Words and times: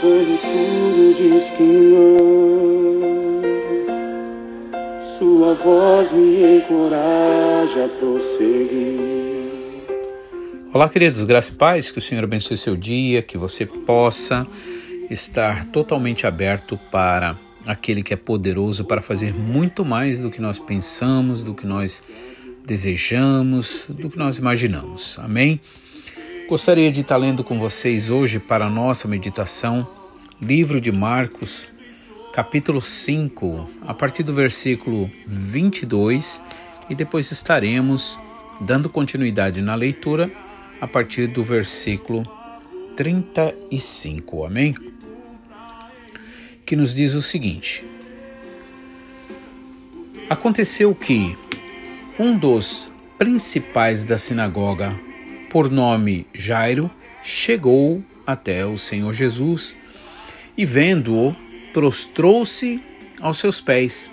quando 0.00 0.40
tudo 0.40 1.14
diz 1.16 1.50
que 1.56 1.62
não. 1.62 2.18
Sua 5.18 5.54
voz 5.54 6.12
me 6.12 6.58
encoraja 6.58 7.86
a 7.86 7.88
prosseguir. 7.98 9.08
Olá, 10.72 10.88
queridos, 10.88 11.24
graça 11.24 11.50
e 11.50 11.54
paz, 11.54 11.90
que 11.90 11.98
o 11.98 12.00
Senhor 12.00 12.22
abençoe 12.22 12.56
seu 12.56 12.76
dia, 12.76 13.22
que 13.22 13.36
você 13.36 13.66
possa 13.66 14.46
estar 15.10 15.64
totalmente 15.66 16.26
aberto 16.26 16.78
para 16.90 17.36
aquele 17.66 18.02
que 18.02 18.14
é 18.14 18.16
poderoso 18.16 18.84
para 18.84 19.02
fazer 19.02 19.34
muito 19.34 19.84
mais 19.84 20.22
do 20.22 20.30
que 20.30 20.40
nós 20.40 20.58
pensamos, 20.58 21.42
do 21.42 21.54
que 21.54 21.66
nós 21.66 22.02
desejamos, 22.64 23.86
do 23.88 24.08
que 24.10 24.18
nós 24.18 24.38
imaginamos. 24.38 25.18
Amém? 25.18 25.60
Gostaria 26.48 26.90
de 26.90 27.02
estar 27.02 27.18
lendo 27.18 27.44
com 27.44 27.58
vocês 27.58 28.08
hoje 28.08 28.38
para 28.38 28.64
a 28.64 28.70
nossa 28.70 29.06
meditação, 29.06 29.86
livro 30.40 30.80
de 30.80 30.90
Marcos, 30.90 31.70
capítulo 32.32 32.80
5, 32.80 33.68
a 33.86 33.92
partir 33.92 34.22
do 34.22 34.32
versículo 34.32 35.10
22, 35.26 36.42
e 36.88 36.94
depois 36.94 37.30
estaremos 37.30 38.18
dando 38.62 38.88
continuidade 38.88 39.60
na 39.60 39.74
leitura 39.74 40.32
a 40.80 40.86
partir 40.86 41.26
do 41.26 41.44
versículo 41.44 42.26
35. 42.96 44.46
Amém? 44.46 44.74
Que 46.64 46.74
nos 46.74 46.94
diz 46.94 47.12
o 47.12 47.20
seguinte: 47.20 47.84
Aconteceu 50.30 50.94
que 50.94 51.36
um 52.18 52.38
dos 52.38 52.90
principais 53.18 54.02
da 54.02 54.16
sinagoga 54.16 54.98
por 55.50 55.70
nome 55.70 56.26
Jairo, 56.34 56.90
chegou 57.22 58.02
até 58.26 58.64
o 58.66 58.76
Senhor 58.76 59.12
Jesus 59.12 59.76
e, 60.56 60.64
vendo-o, 60.64 61.34
prostrou-se 61.72 62.82
aos 63.20 63.38
seus 63.38 63.60
pés 63.60 64.10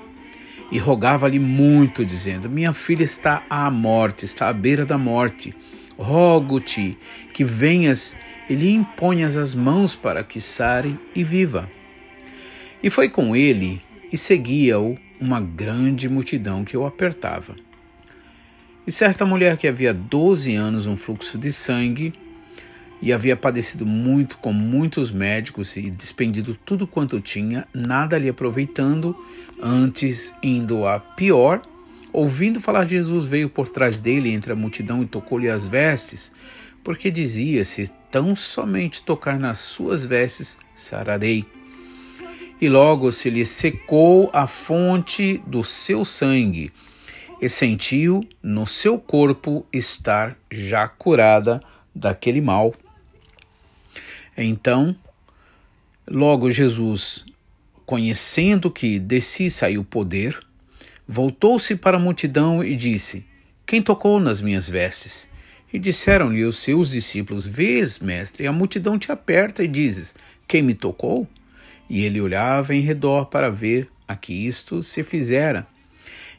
e 0.71 0.77
rogava-lhe 0.77 1.39
muito, 1.39 2.05
dizendo: 2.05 2.49
Minha 2.49 2.73
filha 2.73 3.03
está 3.03 3.43
à 3.49 3.69
morte, 3.69 4.25
está 4.25 4.49
à 4.49 4.53
beira 4.53 4.85
da 4.85 4.97
morte. 4.97 5.53
Rogo-te 5.97 6.97
que 7.33 7.43
venhas 7.43 8.15
e 8.49 8.55
lhe 8.55 8.69
imponhas 8.69 9.37
as 9.37 9.55
mãos 9.55 9.95
para 9.95 10.23
que 10.23 10.41
sare 10.41 10.99
e 11.15 11.23
viva. 11.23 11.69
E 12.83 12.89
foi 12.89 13.09
com 13.09 13.35
ele 13.35 13.81
e 14.11 14.17
seguia-o 14.17 14.97
uma 15.19 15.39
grande 15.39 16.09
multidão 16.09 16.63
que 16.63 16.75
o 16.75 16.85
apertava. 16.85 17.55
E 18.87 18.91
certa 18.91 19.25
mulher 19.25 19.57
que 19.57 19.67
havia 19.67 19.91
12 19.91 20.53
anos 20.53 20.85
um 20.85 20.95
fluxo 20.95 21.39
de 21.39 21.51
sangue 21.51 22.13
e 23.01 23.11
havia 23.11 23.35
padecido 23.35 23.83
muito 23.83 24.37
com 24.37 24.53
muitos 24.53 25.11
médicos 25.11 25.75
e 25.75 25.89
despendido 25.89 26.53
tudo 26.53 26.85
quanto 26.85 27.19
tinha, 27.19 27.67
nada 27.73 28.15
lhe 28.19 28.29
aproveitando, 28.29 29.17
antes 29.59 30.35
indo 30.41 30.85
a 30.85 30.99
pior, 30.99 31.63
ouvindo 32.13 32.61
falar 32.61 32.83
de 32.83 32.91
Jesus, 32.91 33.27
veio 33.27 33.49
por 33.49 33.67
trás 33.67 33.99
dele 33.99 34.31
entre 34.31 34.53
a 34.53 34.55
multidão 34.55 35.01
e 35.01 35.07
tocou-lhe 35.07 35.49
as 35.49 35.65
vestes, 35.65 36.31
porque 36.83 37.09
dizia: 37.09 37.65
Se 37.65 37.91
tão 38.11 38.35
somente 38.35 39.01
tocar 39.01 39.39
nas 39.39 39.57
suas 39.57 40.05
vestes, 40.05 40.59
sararei. 40.75 41.43
E 42.61 42.69
logo 42.69 43.11
se 43.11 43.31
lhe 43.31 43.45
secou 43.47 44.29
a 44.31 44.45
fonte 44.45 45.41
do 45.47 45.63
seu 45.63 46.05
sangue 46.05 46.71
e 47.41 47.49
sentiu 47.49 48.27
no 48.41 48.65
seu 48.65 48.97
corpo 48.97 49.65
estar 49.71 50.37
já 50.51 50.87
curada 50.87 51.61
daquele 51.93 52.41
mal. 52.41 52.73
Então, 54.37 54.95
logo 56.07 56.49
Jesus, 56.49 57.25
conhecendo 57.85 58.69
que 58.71 58.99
de 58.99 59.21
si 59.21 59.49
saiu 59.49 59.83
poder, 59.83 60.37
voltou-se 61.07 61.75
para 61.75 61.97
a 61.97 61.99
multidão 61.99 62.63
e 62.63 62.75
disse: 62.75 63.25
Quem 63.65 63.81
tocou 63.81 64.19
nas 64.19 64.41
minhas 64.41 64.67
vestes? 64.67 65.27
E 65.71 65.79
disseram-lhe 65.79 66.43
os 66.43 66.57
seus 66.57 66.89
discípulos: 66.89 67.45
Vês, 67.45 67.99
mestre, 67.99 68.47
a 68.47 68.51
multidão 68.53 68.97
te 68.97 69.11
aperta 69.11 69.63
e 69.63 69.67
dizes: 69.67 70.15
Quem 70.47 70.61
me 70.61 70.73
tocou? 70.73 71.27
E 71.89 72.03
ele 72.03 72.19
olhava 72.19 72.73
em 72.73 72.81
redor 72.81 73.25
para 73.25 73.49
ver 73.49 73.89
a 74.07 74.15
que 74.15 74.33
isto 74.33 74.81
se 74.81 75.03
fizera. 75.03 75.67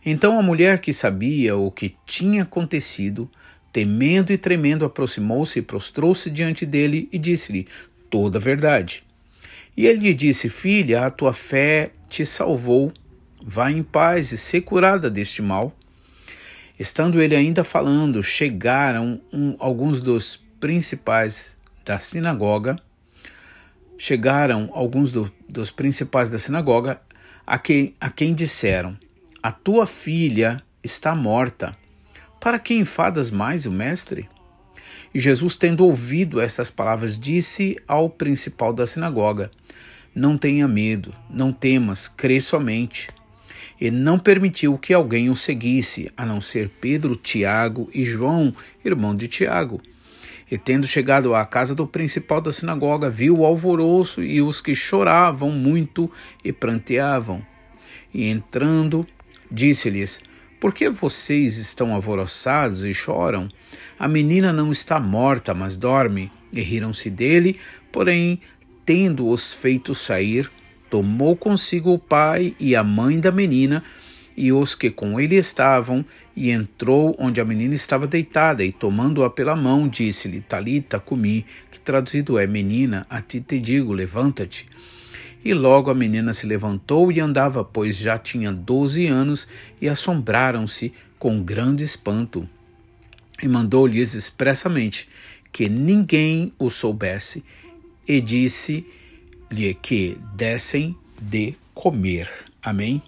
Então 0.08 0.38
a 0.38 0.42
mulher 0.42 0.80
que 0.80 0.92
sabia 0.92 1.56
o 1.56 1.68
que 1.68 1.96
tinha 2.06 2.44
acontecido, 2.44 3.28
temendo 3.72 4.32
e 4.32 4.38
tremendo, 4.38 4.84
aproximou-se 4.84 5.58
e 5.58 5.62
prostrou-se 5.62 6.30
diante 6.30 6.64
dele 6.64 7.08
e 7.10 7.18
disse-lhe 7.18 7.66
toda 8.08 8.38
a 8.38 8.40
verdade. 8.40 9.02
E 9.76 9.84
ele 9.84 9.98
lhe 9.98 10.14
disse: 10.14 10.48
Filha, 10.48 11.04
a 11.04 11.10
tua 11.10 11.32
fé 11.32 11.90
te 12.08 12.24
salvou. 12.24 12.92
Vá 13.44 13.68
em 13.70 13.82
paz 13.82 14.30
e 14.30 14.38
ser 14.38 14.60
curada 14.60 15.10
deste 15.10 15.42
mal. 15.42 15.76
Estando 16.78 17.20
ele 17.20 17.34
ainda 17.34 17.64
falando, 17.64 18.22
chegaram 18.22 19.20
um, 19.32 19.56
alguns 19.58 20.00
dos 20.00 20.36
principais 20.60 21.58
da 21.84 21.98
sinagoga. 21.98 22.78
Chegaram 23.98 24.70
alguns 24.72 25.10
do, 25.10 25.32
dos 25.48 25.70
principais 25.72 26.30
da 26.30 26.38
sinagoga 26.38 27.00
a 27.44 27.58
quem, 27.58 27.94
a 28.00 28.08
quem 28.08 28.34
disseram: 28.34 28.96
a 29.46 29.52
tua 29.52 29.86
filha 29.86 30.60
está 30.82 31.14
morta. 31.14 31.78
Para 32.40 32.58
que 32.58 32.74
enfadas 32.74 33.30
mais 33.30 33.64
o 33.64 33.70
mestre? 33.70 34.28
E 35.14 35.20
Jesus, 35.20 35.56
tendo 35.56 35.84
ouvido 35.84 36.40
estas 36.40 36.68
palavras, 36.68 37.16
disse 37.16 37.76
ao 37.86 38.10
principal 38.10 38.72
da 38.72 38.88
sinagoga: 38.88 39.52
Não 40.12 40.36
tenha 40.36 40.66
medo, 40.66 41.14
não 41.30 41.52
temas, 41.52 42.08
crê 42.08 42.40
somente. 42.40 43.08
E 43.80 43.88
não 43.88 44.18
permitiu 44.18 44.76
que 44.76 44.92
alguém 44.92 45.30
o 45.30 45.36
seguisse, 45.36 46.10
a 46.16 46.26
não 46.26 46.40
ser 46.40 46.68
Pedro, 46.80 47.14
Tiago 47.14 47.88
e 47.94 48.04
João, 48.04 48.52
irmão 48.84 49.14
de 49.14 49.28
Tiago. 49.28 49.80
E 50.50 50.58
tendo 50.58 50.88
chegado 50.88 51.36
à 51.36 51.46
casa 51.46 51.72
do 51.72 51.86
principal 51.86 52.40
da 52.40 52.50
sinagoga, 52.50 53.08
viu 53.08 53.38
o 53.38 53.46
alvoroço 53.46 54.24
e 54.24 54.42
os 54.42 54.60
que 54.60 54.74
choravam 54.74 55.52
muito 55.52 56.10
e 56.42 56.52
pranteavam. 56.52 57.46
E 58.12 58.28
entrando, 58.28 59.06
Disse-lhes: 59.50 60.22
Por 60.60 60.72
que 60.72 60.88
vocês 60.88 61.58
estão 61.58 61.94
alvoroçados 61.94 62.84
e 62.84 62.92
choram? 62.92 63.48
A 63.98 64.08
menina 64.08 64.52
não 64.52 64.72
está 64.72 65.00
morta, 65.00 65.54
mas 65.54 65.76
dorme. 65.76 66.30
E 66.52 66.60
riram-se 66.60 67.10
dele, 67.10 67.58
porém, 67.92 68.40
tendo-os 68.84 69.52
feito 69.52 69.94
sair, 69.94 70.50
tomou 70.88 71.36
consigo 71.36 71.92
o 71.92 71.98
pai 71.98 72.54
e 72.58 72.74
a 72.76 72.84
mãe 72.84 73.18
da 73.18 73.32
menina 73.32 73.82
e 74.36 74.52
os 74.52 74.74
que 74.74 74.90
com 74.90 75.18
ele 75.18 75.36
estavam, 75.36 76.04
e 76.34 76.50
entrou 76.50 77.16
onde 77.18 77.40
a 77.40 77.44
menina 77.44 77.74
estava 77.74 78.06
deitada, 78.06 78.62
e 78.62 78.70
tomando-a 78.70 79.30
pela 79.30 79.56
mão, 79.56 79.88
disse-lhe: 79.88 80.40
Talita, 80.40 81.00
comi, 81.00 81.46
que 81.70 81.80
traduzido 81.80 82.38
é: 82.38 82.46
Menina, 82.46 83.06
a 83.08 83.22
ti 83.22 83.40
te 83.40 83.58
digo, 83.58 83.92
levanta-te. 83.92 84.68
E 85.46 85.54
logo 85.54 85.92
a 85.92 85.94
menina 85.94 86.32
se 86.32 86.44
levantou 86.44 87.12
e 87.12 87.20
andava, 87.20 87.62
pois 87.62 87.94
já 87.94 88.18
tinha 88.18 88.52
doze 88.52 89.06
anos, 89.06 89.46
e 89.80 89.88
assombraram-se 89.88 90.92
com 91.20 91.40
grande 91.40 91.84
espanto. 91.84 92.48
E 93.40 93.46
mandou-lhes 93.46 94.14
expressamente 94.14 95.08
que 95.52 95.68
ninguém 95.68 96.52
o 96.58 96.68
soubesse, 96.68 97.44
e 98.08 98.20
disse-lhe 98.20 99.72
que 99.74 100.18
dessem 100.34 100.96
de 101.22 101.54
comer. 101.72 102.28
Amém? 102.60 103.00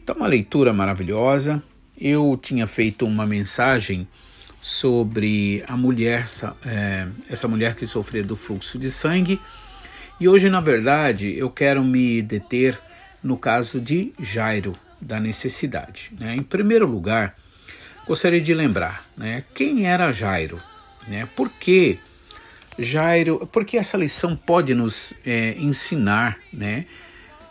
Então, 0.00 0.14
uma 0.14 0.28
leitura 0.28 0.72
maravilhosa. 0.72 1.60
Eu 2.00 2.38
tinha 2.40 2.68
feito 2.68 3.04
uma 3.04 3.26
mensagem 3.26 4.06
sobre 4.60 5.64
a 5.66 5.76
mulher, 5.76 6.24
é, 6.64 7.08
essa 7.28 7.48
mulher 7.48 7.74
que 7.74 7.84
sofria 7.84 8.22
do 8.22 8.36
fluxo 8.36 8.78
de 8.78 8.92
sangue 8.92 9.40
e 10.22 10.28
hoje, 10.28 10.48
na 10.48 10.60
verdade, 10.60 11.36
eu 11.36 11.50
quero 11.50 11.82
me 11.82 12.22
deter 12.22 12.78
no 13.20 13.36
caso 13.36 13.80
de 13.80 14.14
Jairo, 14.20 14.78
da 15.00 15.18
necessidade. 15.18 16.12
Né? 16.16 16.36
Em 16.36 16.44
primeiro 16.44 16.86
lugar, 16.86 17.36
gostaria 18.06 18.40
de 18.40 18.54
lembrar 18.54 19.04
né, 19.16 19.42
quem 19.52 19.84
era 19.84 20.12
Jairo, 20.12 20.62
né? 21.08 21.28
por 21.34 21.50
que 21.50 21.98
Jairo, 22.78 23.48
porque 23.50 23.76
essa 23.76 23.96
lição 23.96 24.36
pode 24.36 24.76
nos 24.76 25.12
é, 25.26 25.56
ensinar 25.58 26.38
né, 26.52 26.86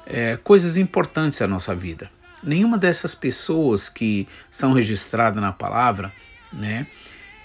é, 0.06 0.38
coisas 0.38 0.77
importantes 0.77 1.41
à 1.41 1.47
nossa 1.47 1.75
vida. 1.75 2.09
Nenhuma 2.41 2.77
dessas 2.77 3.13
pessoas 3.13 3.89
que 3.89 4.25
são 4.50 4.71
registradas 4.71 5.41
na 5.41 5.51
palavra, 5.51 6.09
né, 6.53 6.88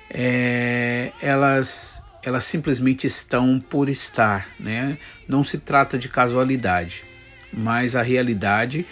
é, 0.08 1.10
elas 1.20 2.05
elas 2.26 2.42
simplesmente 2.42 3.06
estão 3.06 3.60
por 3.60 3.88
estar, 3.88 4.48
né? 4.58 4.98
Não 5.28 5.44
se 5.44 5.58
trata 5.58 5.96
de 5.96 6.08
casualidade, 6.08 7.04
mas 7.52 7.94
a 7.94 8.02
realidade 8.02 8.84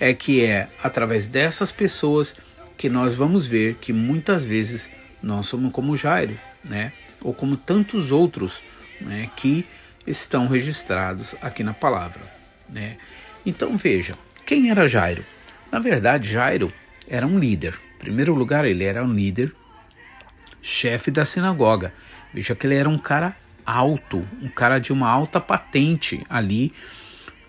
é 0.00 0.12
que 0.12 0.44
é 0.44 0.68
através 0.82 1.24
dessas 1.24 1.70
pessoas 1.70 2.34
que 2.76 2.88
nós 2.88 3.14
vamos 3.14 3.46
ver 3.46 3.76
que 3.80 3.92
muitas 3.92 4.44
vezes 4.44 4.90
nós 5.22 5.46
somos 5.46 5.72
como 5.72 5.96
Jairo, 5.96 6.36
né? 6.64 6.92
Ou 7.22 7.32
como 7.32 7.56
tantos 7.56 8.10
outros, 8.10 8.60
né? 9.00 9.30
Que 9.36 9.64
estão 10.04 10.48
registrados 10.48 11.36
aqui 11.40 11.62
na 11.62 11.72
palavra. 11.72 12.22
Né? 12.68 12.96
Então 13.46 13.76
veja, 13.76 14.14
quem 14.44 14.68
era 14.68 14.88
Jairo? 14.88 15.24
Na 15.70 15.78
verdade, 15.78 16.28
Jairo 16.28 16.72
era 17.06 17.24
um 17.24 17.38
líder. 17.38 17.78
Em 17.94 17.98
primeiro 18.00 18.34
lugar, 18.34 18.64
ele 18.64 18.82
era 18.82 19.04
um 19.04 19.12
líder, 19.12 19.54
chefe 20.60 21.12
da 21.12 21.24
sinagoga. 21.24 21.92
Veja 22.32 22.54
que 22.54 22.66
ele 22.66 22.76
era 22.76 22.88
um 22.88 22.98
cara 22.98 23.36
alto, 23.64 24.26
um 24.40 24.48
cara 24.48 24.78
de 24.78 24.92
uma 24.92 25.08
alta 25.08 25.40
patente 25.40 26.22
ali 26.28 26.72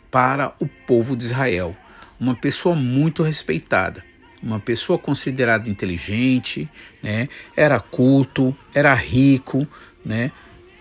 para 0.10 0.54
o 0.60 0.68
povo 0.68 1.16
de 1.16 1.26
Israel. 1.26 1.76
Uma 2.20 2.36
pessoa 2.36 2.76
muito 2.76 3.24
respeitada, 3.24 4.04
uma 4.44 4.60
pessoa 4.60 5.00
considerada 5.00 5.70
inteligente, 5.70 6.70
né? 7.02 7.30
era 7.56 7.80
culto, 7.80 8.56
era 8.74 8.94
rico, 8.94 9.68
né? 10.06 10.32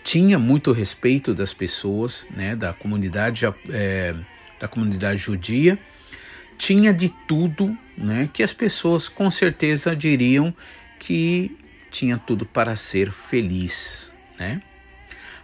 tinha 0.02 0.38
muito 0.38 0.72
respeito 0.72 1.32
das 1.32 1.54
pessoas, 1.54 2.26
né? 2.30 2.56
da 2.56 2.72
comunidade 2.72 3.46
é, 3.70 4.14
da 4.58 4.68
comunidade 4.68 5.18
judia, 5.18 5.78
tinha 6.58 6.92
de 6.92 7.08
tudo, 7.26 7.74
né? 7.96 8.28
que 8.32 8.42
as 8.42 8.52
pessoas 8.52 9.08
com 9.08 9.30
certeza 9.30 9.96
diriam 9.96 10.54
que 10.98 11.56
tinha 11.90 12.16
tudo 12.16 12.46
para 12.46 12.76
ser 12.76 13.10
feliz, 13.12 14.14
né? 14.38 14.62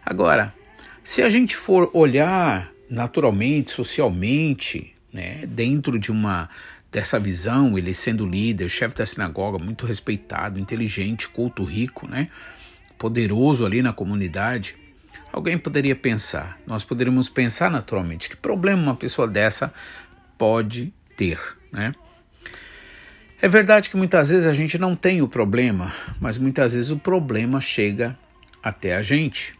Agora, 0.04 0.54
se 1.02 1.22
a 1.22 1.28
gente 1.28 1.56
for 1.56 1.90
olhar 1.92 2.70
naturalmente, 2.88 3.70
socialmente, 3.70 4.94
né, 5.12 5.44
dentro 5.46 5.98
de 5.98 6.12
uma 6.12 6.48
dessa 6.90 7.18
visão, 7.18 7.76
ele 7.76 7.92
sendo 7.92 8.24
líder, 8.24 8.68
chefe 8.68 8.94
da 8.94 9.04
sinagoga, 9.04 9.58
muito 9.58 9.84
respeitado, 9.84 10.58
inteligente, 10.58 11.28
culto, 11.28 11.64
rico, 11.64 12.06
né, 12.06 12.28
poderoso 12.96 13.66
ali 13.66 13.82
na 13.82 13.92
comunidade, 13.92 14.76
alguém 15.32 15.58
poderia 15.58 15.94
pensar, 15.94 16.58
nós 16.66 16.84
poderíamos 16.84 17.28
pensar 17.28 17.70
naturalmente, 17.70 18.28
que 18.30 18.36
problema 18.36 18.82
uma 18.82 18.96
pessoa 18.96 19.28
dessa 19.28 19.72
pode 20.38 20.92
ter, 21.16 21.38
né? 21.72 21.92
É 23.40 23.48
verdade 23.48 23.90
que 23.90 23.96
muitas 23.98 24.30
vezes 24.30 24.48
a 24.48 24.54
gente 24.54 24.78
não 24.78 24.96
tem 24.96 25.20
o 25.20 25.28
problema, 25.28 25.92
mas 26.18 26.38
muitas 26.38 26.72
vezes 26.72 26.90
o 26.90 26.96
problema 26.96 27.60
chega 27.60 28.18
até 28.62 28.96
a 28.96 29.02
gente. 29.02 29.54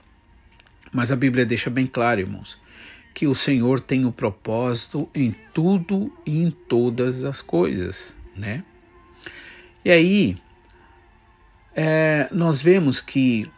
Mas 0.90 1.12
a 1.12 1.16
Bíblia 1.16 1.44
deixa 1.44 1.68
bem 1.68 1.86
claro, 1.86 2.20
irmãos, 2.20 2.58
que 3.12 3.26
o 3.26 3.34
Senhor 3.34 3.78
tem 3.80 4.06
o 4.06 4.12
propósito 4.12 5.10
em 5.14 5.34
tudo 5.52 6.10
e 6.24 6.42
em 6.42 6.50
todas 6.50 7.22
as 7.22 7.42
coisas, 7.42 8.16
né? 8.34 8.64
E 9.84 9.90
aí 9.90 10.38
é, 11.74 12.28
nós 12.32 12.62
vemos 12.62 12.98
que 12.98 13.50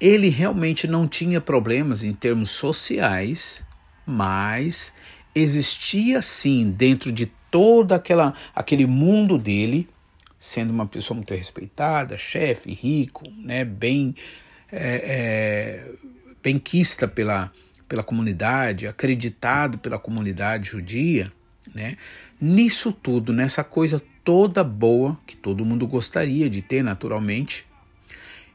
ele 0.00 0.30
realmente 0.30 0.86
não 0.86 1.06
tinha 1.06 1.42
problemas 1.42 2.04
em 2.04 2.14
termos 2.14 2.50
sociais, 2.50 3.66
mas 4.06 4.94
existia 5.34 6.22
sim 6.22 6.70
dentro 6.70 7.12
de 7.12 7.30
todo 7.50 7.92
aquela, 7.92 8.34
aquele 8.54 8.86
mundo 8.86 9.38
dele, 9.38 9.88
sendo 10.38 10.70
uma 10.70 10.86
pessoa 10.86 11.16
muito 11.16 11.34
respeitada, 11.34 12.16
chefe, 12.16 12.72
rico, 12.72 13.24
né, 13.36 13.64
bem 13.64 14.14
é, 14.70 14.78
é, 14.80 15.92
benquista 16.42 17.08
pela, 17.08 17.52
pela 17.88 18.02
comunidade, 18.02 18.86
acreditado 18.86 19.78
pela 19.78 19.98
comunidade 19.98 20.70
judia, 20.70 21.32
né? 21.74 21.96
Nisso 22.40 22.92
tudo, 22.92 23.32
nessa 23.32 23.64
coisa 23.64 24.00
toda 24.24 24.62
boa 24.62 25.18
que 25.26 25.36
todo 25.36 25.64
mundo 25.64 25.86
gostaria 25.86 26.48
de 26.48 26.62
ter 26.62 26.82
naturalmente, 26.82 27.66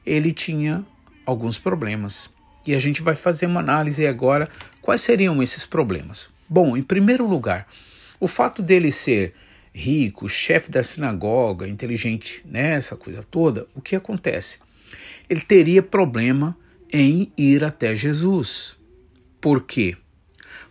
ele 0.06 0.32
tinha 0.32 0.86
alguns 1.26 1.58
problemas. 1.58 2.30
E 2.66 2.74
a 2.74 2.80
gente 2.80 3.02
vai 3.02 3.16
fazer 3.16 3.46
uma 3.46 3.60
análise 3.60 4.06
agora 4.08 4.50
quais 4.82 5.02
seriam 5.02 5.42
esses 5.44 5.66
problemas. 5.66 6.30
Bom, 6.48 6.78
em 6.78 6.84
primeiro 6.84 7.28
lugar, 7.28 7.68
o 8.20 8.28
fato 8.28 8.62
dele 8.62 8.92
ser 8.92 9.34
rico, 9.74 10.30
chefe 10.30 10.70
da 10.70 10.84
sinagoga, 10.84 11.68
inteligente 11.68 12.44
nessa 12.46 12.96
coisa 12.96 13.24
toda, 13.24 13.68
o 13.74 13.82
que 13.82 13.96
acontece? 13.96 14.60
Ele 15.30 15.42
teria 15.42 15.82
problema 15.82 16.56
em 16.92 17.32
ir 17.36 17.64
até 17.64 17.96
Jesus. 17.96 18.78
Por 19.42 19.64
quê? 19.64 19.98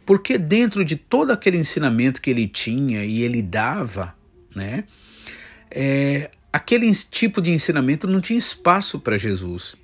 Porque 0.06 0.38
dentro 0.38 0.84
de 0.84 0.96
todo 0.96 1.32
aquele 1.32 1.56
ensinamento 1.56 2.20
que 2.20 2.30
ele 2.30 2.46
tinha 2.46 3.04
e 3.04 3.22
ele 3.22 3.42
dava, 3.42 4.14
né, 4.54 4.84
é, 5.70 6.30
aquele 6.52 6.92
tipo 6.94 7.40
de 7.40 7.50
ensinamento 7.50 8.06
não 8.06 8.20
tinha 8.20 8.38
espaço 8.38 9.00
para 9.00 9.18
Jesus. 9.18 9.74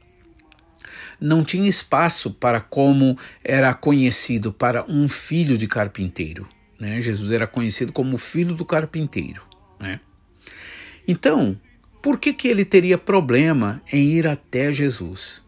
Não 1.21 1.43
tinha 1.43 1.69
espaço 1.69 2.31
para 2.31 2.61
como 2.61 3.19
era 3.43 3.75
conhecido 3.75 4.53
para 4.53 4.85
um 4.89 5.09
filho 5.09 5.59
de 5.59 5.67
carpinteiro. 5.67 6.49
Né? 6.79 7.01
Jesus 7.01 7.31
era 7.31 7.47
conhecido 7.47 7.93
como 7.93 8.17
filho 8.17 8.55
do 8.55 8.65
carpinteiro. 8.65 9.43
Né? 9.79 10.01
Então, 11.07 11.59
por 12.03 12.19
que, 12.19 12.33
que 12.33 12.49
ele 12.49 12.65
teria 12.65 12.97
problema 12.97 13.83
em 13.93 14.13
ir 14.13 14.27
até 14.27 14.73
Jesus? 14.73 15.43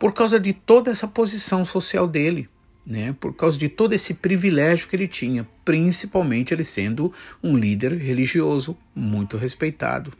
por 0.00 0.14
causa 0.14 0.40
de 0.40 0.54
toda 0.54 0.90
essa 0.90 1.06
posição 1.06 1.62
social 1.62 2.08
dele, 2.08 2.48
né? 2.86 3.14
por 3.20 3.34
causa 3.36 3.58
de 3.58 3.68
todo 3.68 3.92
esse 3.92 4.14
privilégio 4.14 4.88
que 4.88 4.96
ele 4.96 5.06
tinha, 5.06 5.46
principalmente 5.62 6.54
ele 6.54 6.64
sendo 6.64 7.12
um 7.42 7.54
líder 7.54 7.92
religioso 7.98 8.74
muito 8.94 9.36
respeitado. 9.36 10.10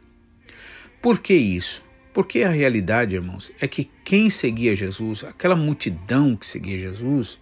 Por 1.01 1.17
que 1.17 1.33
isso? 1.33 1.83
Porque 2.13 2.43
a 2.43 2.49
realidade, 2.49 3.15
irmãos, 3.15 3.51
é 3.59 3.67
que 3.67 3.89
quem 4.05 4.29
seguia 4.29 4.75
Jesus, 4.75 5.23
aquela 5.23 5.55
multidão 5.55 6.35
que 6.35 6.45
seguia 6.45 6.77
Jesus, 6.77 7.39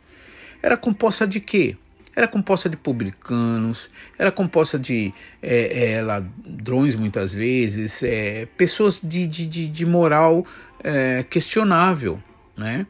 era 0.64 0.78
composta 0.78 1.28
de 1.28 1.42
quê? 1.42 1.76
Era 2.16 2.28
composta 2.28 2.68
de 2.68 2.76
publicanos, 2.76 3.90
era 4.18 4.32
composta 4.32 4.78
de 4.78 5.14
é, 5.42 5.94
é, 5.94 6.02
ladrões 6.02 6.96
muitas 6.96 7.34
vezes, 7.34 8.04
é, 8.04 8.46
pessoas 8.58 9.00
de, 9.02 9.26
de, 9.28 9.68
de 9.68 9.86
moral 9.86 10.46
é, 10.84 11.24
questionável, 11.24 12.22
né? 12.58 12.86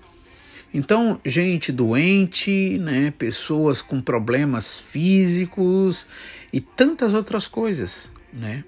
Então, 0.73 1.19
gente 1.25 1.71
doente, 1.71 2.77
né, 2.79 3.11
pessoas 3.17 3.81
com 3.81 3.99
problemas 3.99 4.79
físicos 4.79 6.05
e 6.53 6.61
tantas 6.61 7.13
outras 7.13 7.47
coisas, 7.47 8.11
né? 8.31 8.63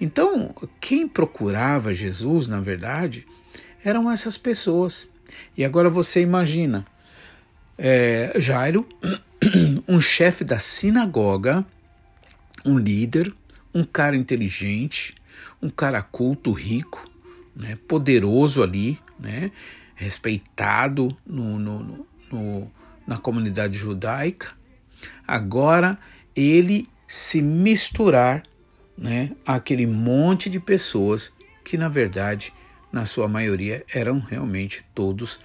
Então, 0.00 0.54
quem 0.80 1.06
procurava 1.06 1.92
Jesus, 1.92 2.48
na 2.48 2.60
verdade, 2.60 3.26
eram 3.84 4.10
essas 4.10 4.38
pessoas. 4.38 5.08
E 5.56 5.64
agora 5.64 5.90
você 5.90 6.22
imagina, 6.22 6.86
é, 7.76 8.32
Jairo, 8.36 8.86
um 9.86 10.00
chefe 10.00 10.44
da 10.44 10.58
sinagoga, 10.58 11.64
um 12.64 12.78
líder, 12.78 13.34
um 13.74 13.84
cara 13.84 14.16
inteligente, 14.16 15.14
um 15.62 15.70
cara 15.70 16.02
culto, 16.02 16.52
rico, 16.52 17.08
né, 17.54 17.78
poderoso 17.88 18.62
ali, 18.62 18.98
né, 19.18 19.50
respeitado 19.94 21.16
no, 21.26 21.58
no, 21.58 22.06
no, 22.30 22.72
na 23.06 23.16
comunidade 23.16 23.76
judaica, 23.76 24.52
agora 25.26 25.98
ele 26.34 26.88
se 27.06 27.42
misturar 27.42 28.42
né, 28.96 29.32
àquele 29.46 29.86
monte 29.86 30.50
de 30.50 30.60
pessoas 30.60 31.32
que, 31.64 31.76
na 31.76 31.88
verdade, 31.88 32.52
na 32.92 33.04
sua 33.04 33.28
maioria, 33.28 33.84
eram 33.92 34.18
realmente 34.18 34.84
todos 34.94 35.40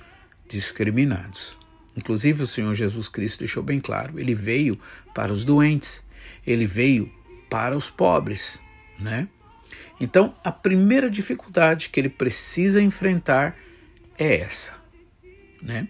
discriminados. 0.48 1.57
Inclusive, 1.95 2.43
o 2.43 2.47
Senhor 2.47 2.73
Jesus 2.73 3.07
Cristo 3.07 3.39
deixou 3.39 3.62
bem 3.62 3.79
claro: 3.79 4.19
ele 4.19 4.33
veio 4.33 4.79
para 5.13 5.31
os 5.31 5.45
doentes, 5.45 6.05
ele 6.45 6.65
veio 6.65 7.12
para 7.50 7.77
os 7.77 7.89
pobres, 7.89 8.62
né? 9.00 9.27
Então, 10.00 10.35
a 10.43 10.51
primeira 10.51 11.09
dificuldade 11.09 11.89
que 11.89 12.00
ele 12.00 12.09
precisa 12.09 12.81
enfrentar 12.81 13.55
é 14.17 14.39
essa. 14.39 14.73
Né? 15.62 15.88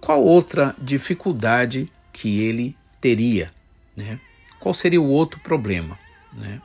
Qual 0.00 0.22
outra 0.22 0.74
dificuldade 0.78 1.90
que 2.12 2.40
ele 2.40 2.76
teria? 3.00 3.52
Né? 3.96 4.20
Qual 4.60 4.74
seria 4.74 5.00
o 5.00 5.08
outro 5.08 5.40
problema? 5.40 5.98
Né? 6.32 6.60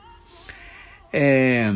É, 1.12 1.74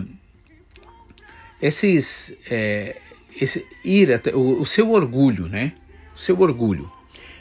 esses, 1.61 2.37
é, 2.51 3.01
esse 3.41 3.67
ir 3.85 4.13
até, 4.13 4.35
o, 4.35 4.61
o 4.61 4.67
seu 4.67 4.91
orgulho, 4.91 5.49
né? 5.49 5.73
Seu 6.21 6.39
orgulho, 6.39 6.93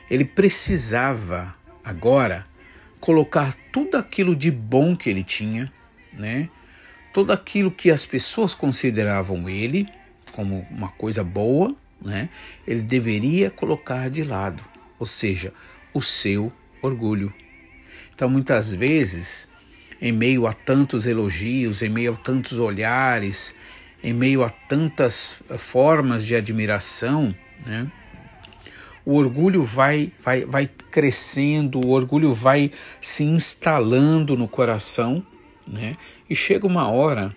ele 0.10 0.24
precisava 0.24 1.54
agora 1.84 2.48
colocar 2.98 3.54
tudo 3.74 3.98
aquilo 3.98 4.34
de 4.34 4.50
bom 4.50 4.96
que 4.96 5.10
ele 5.10 5.22
tinha, 5.22 5.70
né? 6.14 6.50
Tudo 7.12 7.34
aquilo 7.34 7.70
que 7.70 7.92
as 7.92 8.06
pessoas 8.06 8.56
consideravam 8.56 9.50
ele 9.50 9.86
como 10.32 10.66
uma 10.72 10.88
coisa 10.88 11.26
boa, 11.26 11.76
né, 12.02 12.30
ele 12.66 12.80
deveria 12.80 13.52
colocar 13.52 14.10
de 14.10 14.24
lado, 14.24 14.64
ou 14.98 15.06
seja, 15.06 15.52
o 15.94 16.02
seu 16.02 16.50
orgulho. 16.82 17.34
Então, 18.16 18.30
muitas 18.30 18.72
vezes, 18.72 19.50
em 20.02 20.14
meio 20.14 20.48
a 20.48 20.54
tantos 20.54 21.06
elogios, 21.06 21.82
em 21.82 21.90
meio 21.90 22.14
a 22.14 22.16
tantos 22.16 22.58
olhares, 22.58 23.54
em 24.02 24.14
meio 24.14 24.42
a 24.42 24.50
tantas 24.50 25.44
formas 25.58 26.26
de 26.26 26.34
admiração, 26.34 27.36
né, 27.66 27.92
o 29.10 29.16
orgulho 29.16 29.64
vai, 29.64 30.12
vai, 30.20 30.46
vai 30.46 30.70
crescendo, 30.92 31.84
o 31.84 31.90
orgulho 31.90 32.32
vai 32.32 32.70
se 33.02 33.24
instalando 33.24 34.38
no 34.38 34.48
coração, 34.48 35.26
né? 35.68 35.94
E 36.30 36.36
chega 36.36 36.68
uma 36.68 36.88
hora 36.88 37.36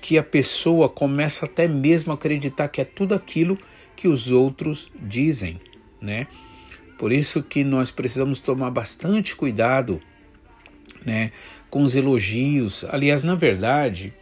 que 0.00 0.16
a 0.16 0.22
pessoa 0.22 0.88
começa 0.88 1.46
até 1.46 1.66
mesmo 1.66 2.12
a 2.12 2.14
acreditar 2.14 2.68
que 2.68 2.80
é 2.80 2.84
tudo 2.84 3.12
aquilo 3.12 3.58
que 3.96 4.06
os 4.06 4.30
outros 4.30 4.88
dizem, 5.02 5.60
né? 6.00 6.28
Por 6.96 7.12
isso 7.12 7.42
que 7.42 7.64
nós 7.64 7.90
precisamos 7.90 8.38
tomar 8.38 8.70
bastante 8.70 9.34
cuidado, 9.34 10.00
né, 11.04 11.32
com 11.70 11.82
os 11.82 11.96
elogios. 11.96 12.84
Aliás, 12.88 13.24
na 13.24 13.34
verdade, 13.34 14.14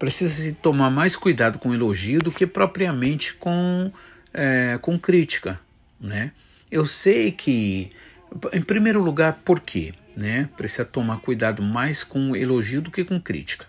precisa 0.00 0.34
se 0.34 0.52
tomar 0.52 0.90
mais 0.90 1.14
cuidado 1.14 1.60
com 1.60 1.72
elogio 1.72 2.18
do 2.18 2.32
que 2.32 2.44
propriamente 2.44 3.34
com, 3.34 3.92
é, 4.34 4.80
com 4.82 4.98
crítica, 4.98 5.60
né? 6.00 6.32
Eu 6.70 6.84
sei 6.86 7.32
que, 7.32 7.90
em 8.52 8.62
primeiro 8.62 9.02
lugar, 9.02 9.40
por 9.44 9.60
quê? 9.60 9.94
Né? 10.16 10.48
Precisa 10.56 10.84
tomar 10.84 11.18
cuidado 11.18 11.62
mais 11.62 12.04
com 12.04 12.36
elogio 12.36 12.82
do 12.82 12.90
que 12.90 13.04
com 13.04 13.20
crítica. 13.20 13.66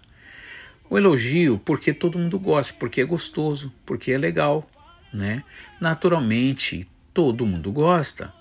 O 0.89 0.98
elogio, 0.98 1.59
porque 1.63 1.93
todo 1.93 2.17
mundo 2.17 2.39
gosta, 2.39 2.74
porque 2.74 3.01
é 3.01 3.05
gostoso, 3.05 3.71
porque 3.86 4.12
é 4.12 4.17
legal, 4.17 4.67
né? 5.13 5.43
Naturalmente, 5.79 6.89
todo 7.13 7.45
mundo 7.45 7.71
gosta. 7.71 8.33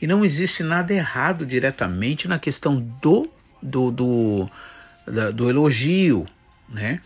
E 0.00 0.06
não 0.06 0.24
existe 0.24 0.62
nada 0.62 0.92
errado 0.92 1.46
diretamente 1.46 2.26
na 2.26 2.38
questão 2.38 2.80
do, 3.00 3.30
do, 3.62 3.90
do, 3.92 4.50
da, 5.06 5.30
do 5.30 5.48
elogio, 5.48 6.26
né? 6.68 7.00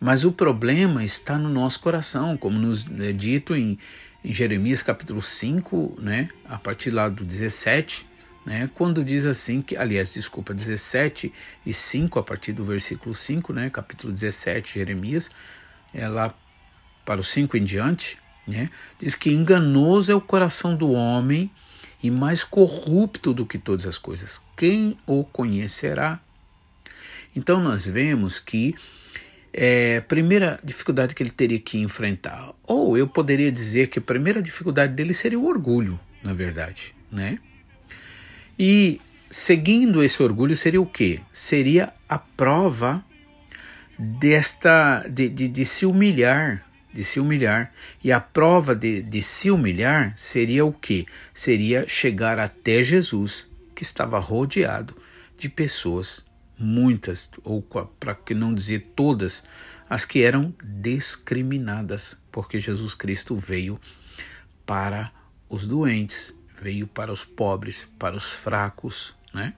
Mas 0.00 0.24
o 0.24 0.32
problema 0.32 1.04
está 1.04 1.38
no 1.38 1.48
nosso 1.48 1.78
coração, 1.78 2.36
como 2.36 2.58
nos 2.58 2.84
é 3.00 3.12
dito 3.12 3.54
em, 3.54 3.78
em 4.24 4.32
Jeremias 4.32 4.82
capítulo 4.82 5.20
5, 5.20 5.96
né? 6.00 6.28
A 6.44 6.58
partir 6.58 6.90
lá 6.90 7.08
do 7.08 7.24
17, 7.24 8.06
né? 8.46 8.70
Quando 8.74 9.04
diz 9.04 9.26
assim 9.26 9.60
que, 9.60 9.76
aliás, 9.76 10.12
desculpa, 10.12 10.54
17 10.54 11.32
e 11.66 11.72
5 11.72 12.18
a 12.18 12.22
partir 12.22 12.52
do 12.52 12.64
versículo 12.64 13.14
5, 13.14 13.52
né? 13.52 13.70
Capítulo 13.70 14.12
17, 14.12 14.74
Jeremias, 14.74 15.30
é 15.92 16.06
lá 16.08 16.34
para 17.04 17.20
o 17.20 17.24
5 17.24 17.56
em 17.56 17.64
diante, 17.64 18.18
né? 18.46 18.70
Diz 18.98 19.14
que 19.14 19.30
enganoso 19.30 20.12
é 20.12 20.14
o 20.14 20.20
coração 20.20 20.76
do 20.76 20.92
homem 20.92 21.50
e 22.02 22.10
mais 22.10 22.44
corrupto 22.44 23.32
do 23.32 23.46
que 23.46 23.58
todas 23.58 23.86
as 23.86 23.98
coisas. 23.98 24.42
Quem 24.56 24.96
o 25.06 25.24
conhecerá? 25.24 26.20
Então 27.34 27.60
nós 27.60 27.86
vemos 27.86 28.38
que 28.38 28.74
é, 29.52 30.00
primeira 30.00 30.58
dificuldade 30.62 31.14
que 31.14 31.22
ele 31.22 31.30
teria 31.30 31.58
que 31.58 31.78
enfrentar, 31.78 32.52
ou 32.64 32.96
eu 32.96 33.06
poderia 33.06 33.52
dizer 33.52 33.88
que 33.88 33.98
a 33.98 34.02
primeira 34.02 34.40
dificuldade 34.40 34.94
dele 34.94 35.12
seria 35.12 35.38
o 35.38 35.46
orgulho, 35.46 35.98
na 36.22 36.32
verdade, 36.32 36.94
né? 37.10 37.38
E 38.58 39.00
seguindo 39.30 40.02
esse 40.02 40.22
orgulho 40.22 40.56
seria 40.56 40.80
o 40.80 40.86
quê? 40.86 41.20
Seria 41.32 41.92
a 42.08 42.18
prova 42.18 43.04
desta 43.98 45.06
de, 45.08 45.28
de, 45.28 45.48
de 45.48 45.64
se 45.64 45.84
humilhar 45.86 46.64
de 46.92 47.02
se 47.02 47.18
humilhar. 47.18 47.72
E 48.02 48.12
a 48.12 48.20
prova 48.20 48.74
de, 48.74 49.02
de 49.02 49.22
se 49.22 49.50
humilhar 49.50 50.12
seria 50.16 50.64
o 50.64 50.72
que? 50.72 51.06
Seria 51.32 51.86
chegar 51.88 52.38
até 52.38 52.82
Jesus, 52.82 53.46
que 53.74 53.82
estava 53.82 54.18
rodeado 54.18 54.94
de 55.36 55.48
pessoas, 55.48 56.22
muitas, 56.62 57.30
ou 57.42 57.60
para 57.60 58.14
que 58.14 58.34
não 58.34 58.54
dizer 58.54 58.92
todas, 58.94 59.44
as 59.90 60.04
que 60.04 60.22
eram 60.22 60.54
discriminadas, 60.62 62.18
porque 62.30 62.58
Jesus 62.58 62.94
Cristo 62.94 63.36
veio 63.36 63.78
para 64.64 65.12
os 65.48 65.66
doentes, 65.66 66.34
veio 66.60 66.86
para 66.86 67.12
os 67.12 67.24
pobres, 67.24 67.88
para 67.98 68.16
os 68.16 68.30
fracos, 68.30 69.14
né? 69.34 69.52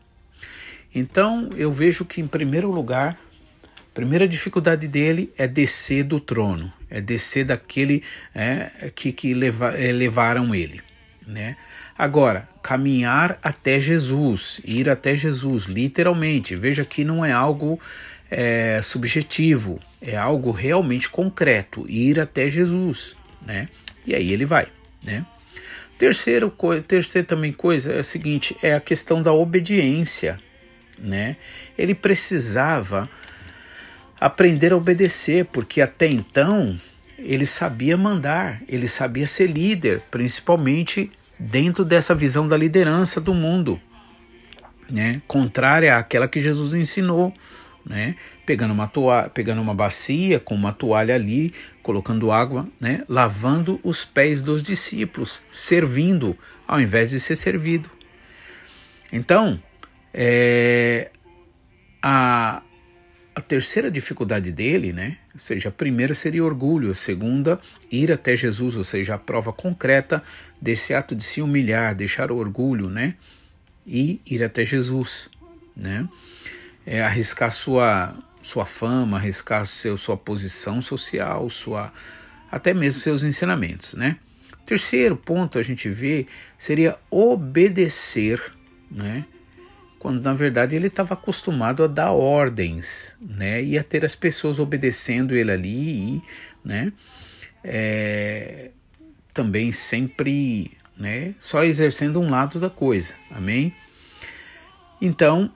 Então 0.95 1.51
eu 1.57 1.71
vejo 1.71 2.05
que, 2.05 2.21
em 2.21 2.27
primeiro 2.27 2.71
lugar, 2.71 3.19
a 3.65 3.95
primeira 3.95 4.27
dificuldade 4.27 4.89
dele 4.89 5.33
é 5.37 5.47
descer 5.47 6.05
do 6.05 6.19
trono, 6.19 6.73
é 6.89 7.01
descer 7.01 7.45
daquele 7.45 8.03
é, 8.35 8.91
que, 8.95 9.13
que 9.13 9.35
leva, 9.35 9.71
é, 9.79 9.93
levaram 9.93 10.55
ele. 10.55 10.81
Né? 11.27 11.57
Agora, 11.97 12.49
caminhar 12.63 13.39
até 13.43 13.81
Jesus, 13.81 14.61
ir 14.65 14.91
até 14.91 15.17
Jesus, 15.17 15.65
literalmente. 15.65 16.55
Veja 16.55 16.85
que 16.85 17.03
não 17.03 17.25
é 17.25 17.33
algo 17.33 17.81
é, 18.31 18.81
subjetivo, 18.83 19.81
é 20.01 20.17
algo 20.17 20.51
realmente 20.51 21.09
concreto, 21.09 21.87
ir 21.89 22.21
até 22.21 22.51
Jesus, 22.51 23.17
né? 23.45 23.69
E 24.07 24.15
aí 24.15 24.33
ele 24.33 24.45
vai, 24.45 24.67
né? 25.03 25.25
Terceiro, 25.97 26.53
terceira 26.87 27.27
também 27.27 27.53
coisa 27.53 27.93
é 27.93 28.01
a 28.01 28.05
seguinte, 28.05 28.57
é 28.63 28.75
a 28.75 28.81
questão 28.81 29.23
da 29.23 29.33
obediência, 29.33 30.41
né? 30.99 31.37
Ele 31.79 31.95
precisava 31.95 33.09
aprender 34.21 34.73
a 34.73 34.77
obedecer, 34.77 35.45
porque 35.47 35.81
até 35.81 36.07
então 36.07 36.79
ele 37.19 37.47
sabia 37.47 37.97
mandar, 37.97 38.63
ele 38.69 38.89
sabia 38.89 39.27
ser 39.27 39.47
líder, 39.47 40.03
principalmente 40.11 41.11
dentro 41.39 41.85
dessa 41.85 42.15
visão 42.15 42.47
da 42.47 42.57
liderança 42.57 43.21
do 43.21 43.35
mundo, 43.35 43.81
né? 44.91 45.21
contrária 45.27 45.97
àquela 45.97 46.29
que 46.29 46.41
Jesus 46.41 46.75
ensinou. 46.75 47.33
Né? 47.87 48.17
Pegando 48.47 48.73
uma 48.73 48.87
toalha, 48.87 49.29
pegando 49.29 49.61
uma 49.61 49.75
bacia 49.75 50.41
com 50.41 50.55
uma 50.55 50.73
toalha 50.73 51.15
ali, 51.15 51.53
colocando 51.83 52.33
água, 52.33 52.67
né? 52.81 53.05
Lavando 53.07 53.79
os 53.83 54.07
pés 54.07 54.41
dos 54.41 54.63
discípulos, 54.63 55.43
servindo 55.51 56.35
ao 56.67 56.81
invés 56.81 57.11
de 57.11 57.21
ser 57.21 57.37
servido. 57.37 57.91
Então, 59.13 59.63
é, 60.15 61.11
a, 62.03 62.63
a 63.35 63.41
terceira 63.43 63.91
dificuldade 63.91 64.51
dele, 64.51 64.93
né? 64.93 65.19
Ou 65.35 65.41
seja, 65.41 65.69
a 65.69 65.73
primeira 65.73 66.15
seria 66.15 66.45
orgulho, 66.45 66.93
a 66.93 66.95
segunda, 66.95 67.61
ir 67.91 68.13
até 68.13 68.37
Jesus, 68.37 68.77
ou 68.77 68.85
seja, 68.85 69.15
a 69.15 69.19
prova 69.19 69.53
concreta 69.53 70.23
desse 70.61 70.95
ato 70.95 71.15
de 71.15 71.25
se 71.25 71.43
humilhar, 71.43 71.93
deixar 71.93 72.31
o 72.31 72.37
orgulho, 72.37 72.89
né? 72.89 73.17
E 73.85 74.21
ir 74.25 74.45
até 74.45 74.65
Jesus, 74.65 75.29
né? 75.77 76.09
É 76.87 77.03
arriscar 77.03 77.51
sua 77.51 78.17
sua 78.41 78.67
fama, 78.67 79.17
arriscar 79.17 79.65
seu, 79.65 79.97
sua 79.97 80.19
posição 80.19 80.81
social, 80.81 81.49
sua 81.49 81.93
até 82.53 82.73
mesmo 82.73 83.01
seus 83.01 83.25
ensinamentos, 83.25 83.95
né? 83.95 84.19
Terceiro 84.65 85.17
ponto 85.17 85.59
a 85.59 85.63
gente 85.63 85.89
vê 85.89 86.27
seria 86.57 86.97
obedecer, 87.11 88.41
né? 88.91 89.25
Quando 90.05 90.21
na 90.21 90.35
verdade 90.35 90.77
ele 90.77 90.89
estava 90.89 91.15
acostumado 91.15 91.83
a 91.83 91.87
dar 91.87 92.13
ordens, 92.13 93.17
né, 93.19 93.63
e 93.63 93.79
a 93.79 93.83
ter 93.83 94.05
as 94.05 94.15
pessoas 94.15 94.59
obedecendo 94.59 95.35
ele 95.35 95.51
ali, 95.51 96.23
né, 96.63 96.93
é, 97.65 98.71
também 99.33 99.73
sempre, 99.73 100.77
né, 100.95 101.35
só 101.39 101.65
exercendo 101.65 102.21
um 102.21 102.29
lado 102.29 102.61
da 102.61 102.69
coisa, 102.69 103.15
amém? 103.31 103.75
Então 105.01 105.51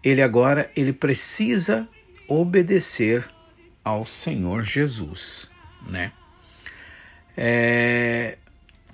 ele 0.00 0.22
agora 0.22 0.70
ele 0.76 0.92
precisa 0.92 1.88
obedecer 2.28 3.28
ao 3.82 4.04
Senhor 4.04 4.62
Jesus, 4.62 5.50
né? 5.84 6.12
É, 7.36 8.38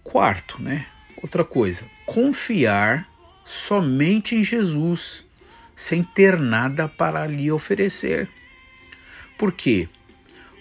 quarto, 0.02 0.62
né? 0.62 0.86
Outra 1.22 1.44
coisa, 1.44 1.84
confiar 2.06 3.06
somente 3.44 4.34
em 4.34 4.42
Jesus, 4.42 5.24
sem 5.76 6.02
ter 6.02 6.38
nada 6.38 6.88
para 6.88 7.26
lhe 7.26 7.52
oferecer. 7.52 8.28
Por 9.36 9.52
quê? 9.52 9.88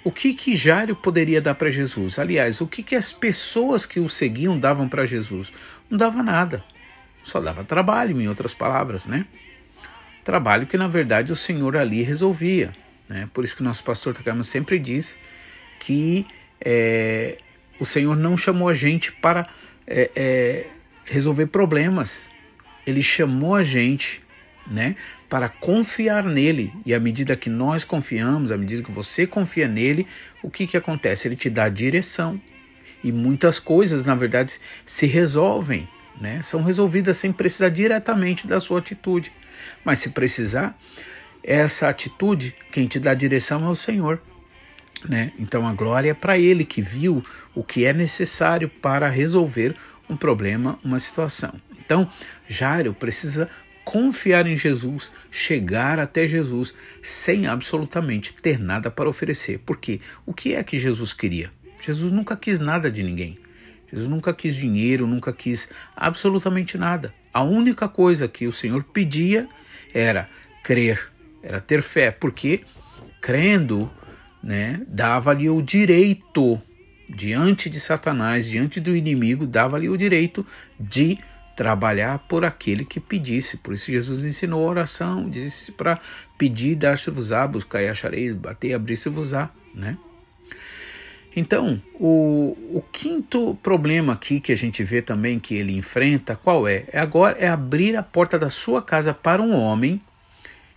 O 0.03 0.11
que 0.11 0.33
que 0.33 0.55
Jário 0.55 0.95
poderia 0.95 1.41
dar 1.41 1.55
para 1.55 1.71
Jesus? 1.71 2.19
Aliás, 2.19 2.59
o 2.59 2.67
que 2.67 2.83
que 2.83 2.95
as 2.95 3.11
pessoas 3.11 3.85
que 3.85 4.01
o 4.01 4.09
seguiam 4.09 4.59
davam 4.59 4.89
para 4.89 5.05
Jesus? 5.05 5.53
Não 5.89 5.97
dava 5.97 6.21
nada. 6.21 6.63
Só 7.21 7.39
dava 7.39 7.63
trabalho, 7.63 8.19
em 8.19 8.27
outras 8.27 8.53
palavras, 8.53 9.07
né? 9.07 9.25
Trabalho 10.25 10.67
que 10.67 10.77
na 10.77 10.89
verdade 10.89 11.31
o 11.31 11.35
Senhor 11.35 11.77
ali 11.77 12.01
resolvia. 12.01 12.75
Né? 13.07 13.29
Por 13.33 13.45
isso 13.45 13.55
que 13.55 13.63
nosso 13.63 13.83
pastor 13.83 14.13
Takama 14.13 14.43
sempre 14.43 14.77
diz 14.77 15.17
que 15.79 16.25
é, 16.59 17.37
o 17.79 17.85
Senhor 17.85 18.15
não 18.15 18.35
chamou 18.35 18.67
a 18.67 18.73
gente 18.73 19.11
para 19.11 19.47
é, 19.87 20.11
é, 20.15 20.67
resolver 21.05 21.47
problemas, 21.47 22.29
ele 22.85 23.01
chamou 23.01 23.55
a 23.55 23.63
gente 23.63 24.23
né, 24.67 24.95
para 25.29 25.49
confiar 25.49 26.23
nele. 26.23 26.73
E 26.85 26.93
à 26.93 26.99
medida 26.99 27.35
que 27.35 27.49
nós 27.49 27.83
confiamos, 27.83 28.51
à 28.51 28.57
medida 28.57 28.83
que 28.83 28.91
você 28.91 29.27
confia 29.27 29.67
nele, 29.67 30.07
o 30.41 30.49
que, 30.49 30.67
que 30.67 30.77
acontece? 30.77 31.27
Ele 31.27 31.35
te 31.35 31.49
dá 31.49 31.67
direção. 31.69 32.39
E 33.03 33.11
muitas 33.11 33.59
coisas, 33.59 34.03
na 34.03 34.15
verdade, 34.15 34.59
se 34.85 35.05
resolvem, 35.05 35.87
né? 36.19 36.41
são 36.41 36.63
resolvidas 36.63 37.17
sem 37.17 37.33
precisar 37.33 37.69
diretamente 37.69 38.47
da 38.47 38.59
sua 38.59 38.79
atitude. 38.79 39.31
Mas 39.83 39.99
se 39.99 40.09
precisar, 40.09 40.77
essa 41.43 41.89
atitude, 41.89 42.55
quem 42.71 42.87
te 42.87 42.99
dá 42.99 43.13
direção 43.13 43.65
é 43.65 43.69
o 43.69 43.75
Senhor. 43.75 44.21
Né? 45.07 45.33
Então 45.37 45.67
a 45.67 45.73
glória 45.73 46.11
é 46.11 46.13
para 46.13 46.37
ele 46.37 46.63
que 46.63 46.81
viu 46.81 47.21
o 47.53 47.61
que 47.61 47.83
é 47.83 47.91
necessário 47.91 48.69
para 48.69 49.09
resolver 49.09 49.75
um 50.09 50.15
problema, 50.15 50.79
uma 50.81 50.99
situação. 50.99 51.53
Então, 51.93 52.09
Jairo 52.47 52.91
precisa 52.91 53.47
confiar 53.85 54.47
em 54.47 54.57
Jesus, 54.57 55.11
chegar 55.29 55.99
até 55.99 56.25
Jesus 56.25 56.73
sem 57.03 57.45
absolutamente 57.45 58.33
ter 58.33 58.57
nada 58.57 58.89
para 58.89 59.07
oferecer. 59.07 59.59
Porque 59.63 60.01
o 60.25 60.33
que 60.33 60.55
é 60.55 60.63
que 60.63 60.79
Jesus 60.79 61.13
queria? 61.13 61.51
Jesus 61.79 62.11
nunca 62.11 62.35
quis 62.35 62.57
nada 62.57 62.89
de 62.89 63.03
ninguém. 63.03 63.37
Jesus 63.91 64.07
nunca 64.07 64.33
quis 64.33 64.55
dinheiro, 64.55 65.05
nunca 65.05 65.31
quis 65.31 65.69
absolutamente 65.95 66.79
nada. 66.79 67.13
A 67.31 67.43
única 67.43 67.87
coisa 67.87 68.27
que 68.27 68.47
o 68.47 68.51
Senhor 68.51 68.83
pedia 68.85 69.47
era 69.93 70.27
crer, 70.63 71.11
era 71.43 71.61
ter 71.61 71.83
fé, 71.83 72.09
porque 72.09 72.61
crendo, 73.21 73.87
né, 74.41 74.81
dava-lhe 74.87 75.47
o 75.47 75.61
direito 75.61 76.59
diante 77.07 77.69
de 77.69 77.79
Satanás, 77.79 78.49
diante 78.49 78.79
do 78.79 78.95
inimigo, 78.95 79.45
dava-lhe 79.45 79.89
o 79.89 79.95
direito 79.95 80.43
de 80.79 81.19
trabalhar 81.55 82.19
por 82.19 82.43
aquele 82.45 82.83
que 82.83 82.99
pedisse. 82.99 83.57
Por 83.57 83.73
isso 83.73 83.91
Jesus 83.91 84.25
ensinou 84.25 84.67
a 84.67 84.69
oração, 84.69 85.29
disse 85.29 85.71
para 85.71 85.99
pedir, 86.37 86.75
dar-se-vos-á, 86.75 87.47
buscar 87.47 87.81
e 87.81 87.87
achareis, 87.87 88.33
bater, 88.33 88.73
abrir-se-vos-á, 88.73 89.49
né? 89.73 89.97
Então, 91.35 91.81
o, 91.95 92.55
o, 92.71 92.83
quinto 92.91 93.57
problema 93.63 94.13
aqui 94.13 94.39
que 94.39 94.51
a 94.51 94.55
gente 94.55 94.83
vê 94.83 95.01
também 95.01 95.39
que 95.39 95.55
ele 95.55 95.75
enfrenta, 95.75 96.35
qual 96.35 96.67
é? 96.67 96.85
é? 96.91 96.99
Agora 96.99 97.35
é 97.39 97.47
abrir 97.47 97.95
a 97.95 98.03
porta 98.03 98.37
da 98.37 98.51
sua 98.51 98.83
casa 98.83 99.15
para 99.15 99.41
um 99.41 99.51
homem 99.55 99.99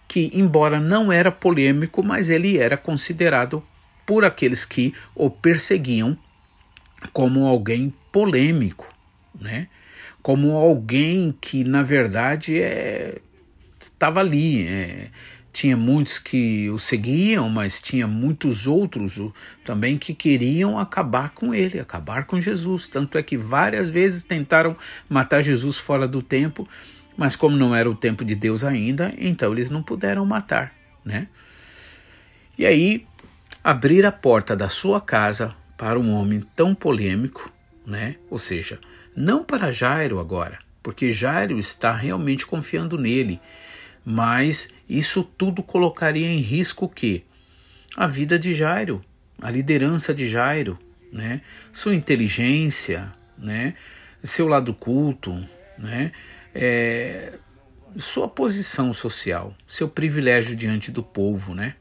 que, 0.09 0.30
embora 0.33 0.80
não 0.80 1.12
era 1.12 1.30
polêmico, 1.30 2.02
mas 2.02 2.30
ele 2.30 2.56
era 2.56 2.76
considerado 2.76 3.62
por 4.06 4.25
aqueles 4.25 4.64
que 4.64 4.95
o 5.14 5.28
perseguiam 5.28 6.16
como 7.12 7.45
alguém 7.47 7.92
polêmico, 8.11 8.88
né? 9.38 9.68
Como 10.26 10.56
alguém 10.56 11.33
que 11.40 11.62
na 11.62 11.85
verdade 11.85 12.61
é, 12.61 13.21
estava 13.78 14.18
ali, 14.18 14.66
é, 14.66 15.09
tinha 15.52 15.76
muitos 15.76 16.18
que 16.18 16.68
o 16.68 16.80
seguiam, 16.80 17.49
mas 17.49 17.80
tinha 17.80 18.09
muitos 18.09 18.66
outros 18.66 19.21
também 19.64 19.97
que 19.97 20.12
queriam 20.12 20.80
acabar 20.80 21.30
com 21.30 21.54
ele, 21.54 21.78
acabar 21.78 22.25
com 22.25 22.40
Jesus. 22.40 22.88
Tanto 22.88 23.16
é 23.16 23.23
que 23.23 23.37
várias 23.37 23.88
vezes 23.88 24.25
tentaram 24.25 24.76
matar 25.09 25.42
Jesus 25.42 25.78
fora 25.78 26.09
do 26.09 26.21
tempo, 26.21 26.68
mas 27.16 27.37
como 27.37 27.56
não 27.56 27.73
era 27.73 27.88
o 27.88 27.95
tempo 27.95 28.25
de 28.25 28.35
Deus 28.35 28.64
ainda, 28.64 29.14
então 29.18 29.52
eles 29.52 29.71
não 29.71 29.80
puderam 29.80 30.26
matar, 30.26 30.75
né? 31.04 31.28
E 32.59 32.66
aí 32.66 33.06
abrir 33.62 34.04
a 34.04 34.11
porta 34.11 34.56
da 34.56 34.68
sua 34.68 35.00
casa 35.00 35.54
para 35.76 36.00
um 36.00 36.12
homem 36.12 36.45
tão 36.56 36.75
polêmico, 36.75 37.49
né? 37.87 38.16
Ou 38.28 38.40
seja, 38.40 38.80
não 39.16 39.42
para 39.42 39.73
Jairo 39.73 40.20
agora, 40.20 40.58
porque 40.82 41.11
Jairo 41.11 41.58
está 41.58 41.92
realmente 41.92 42.46
confiando 42.46 42.99
nele 42.99 43.40
mas 44.08 44.68
isso 44.88 45.25
tudo 45.25 45.64
colocaria 45.64 46.28
em 46.28 46.38
risco 46.38 46.85
o 46.85 46.88
quê? 46.88 47.25
A 47.96 48.06
vida 48.06 48.38
de 48.38 48.54
Jairo, 48.54 49.04
a 49.42 49.50
liderança 49.50 50.14
de 50.14 50.28
Jairo, 50.28 50.78
né? 51.12 51.40
Sua 51.73 51.92
inteligência, 51.92 53.12
né? 53.37 53.75
Seu 54.23 54.46
lado 54.46 54.73
culto, 54.73 55.44
né? 55.76 56.12
É, 56.54 57.32
sua 57.96 58.28
posição 58.28 58.92
social, 58.92 59.56
seu 59.66 59.88
privilégio 59.88 60.54
diante 60.54 60.92
do 60.92 61.02
povo, 61.02 61.52
né? 61.52 61.75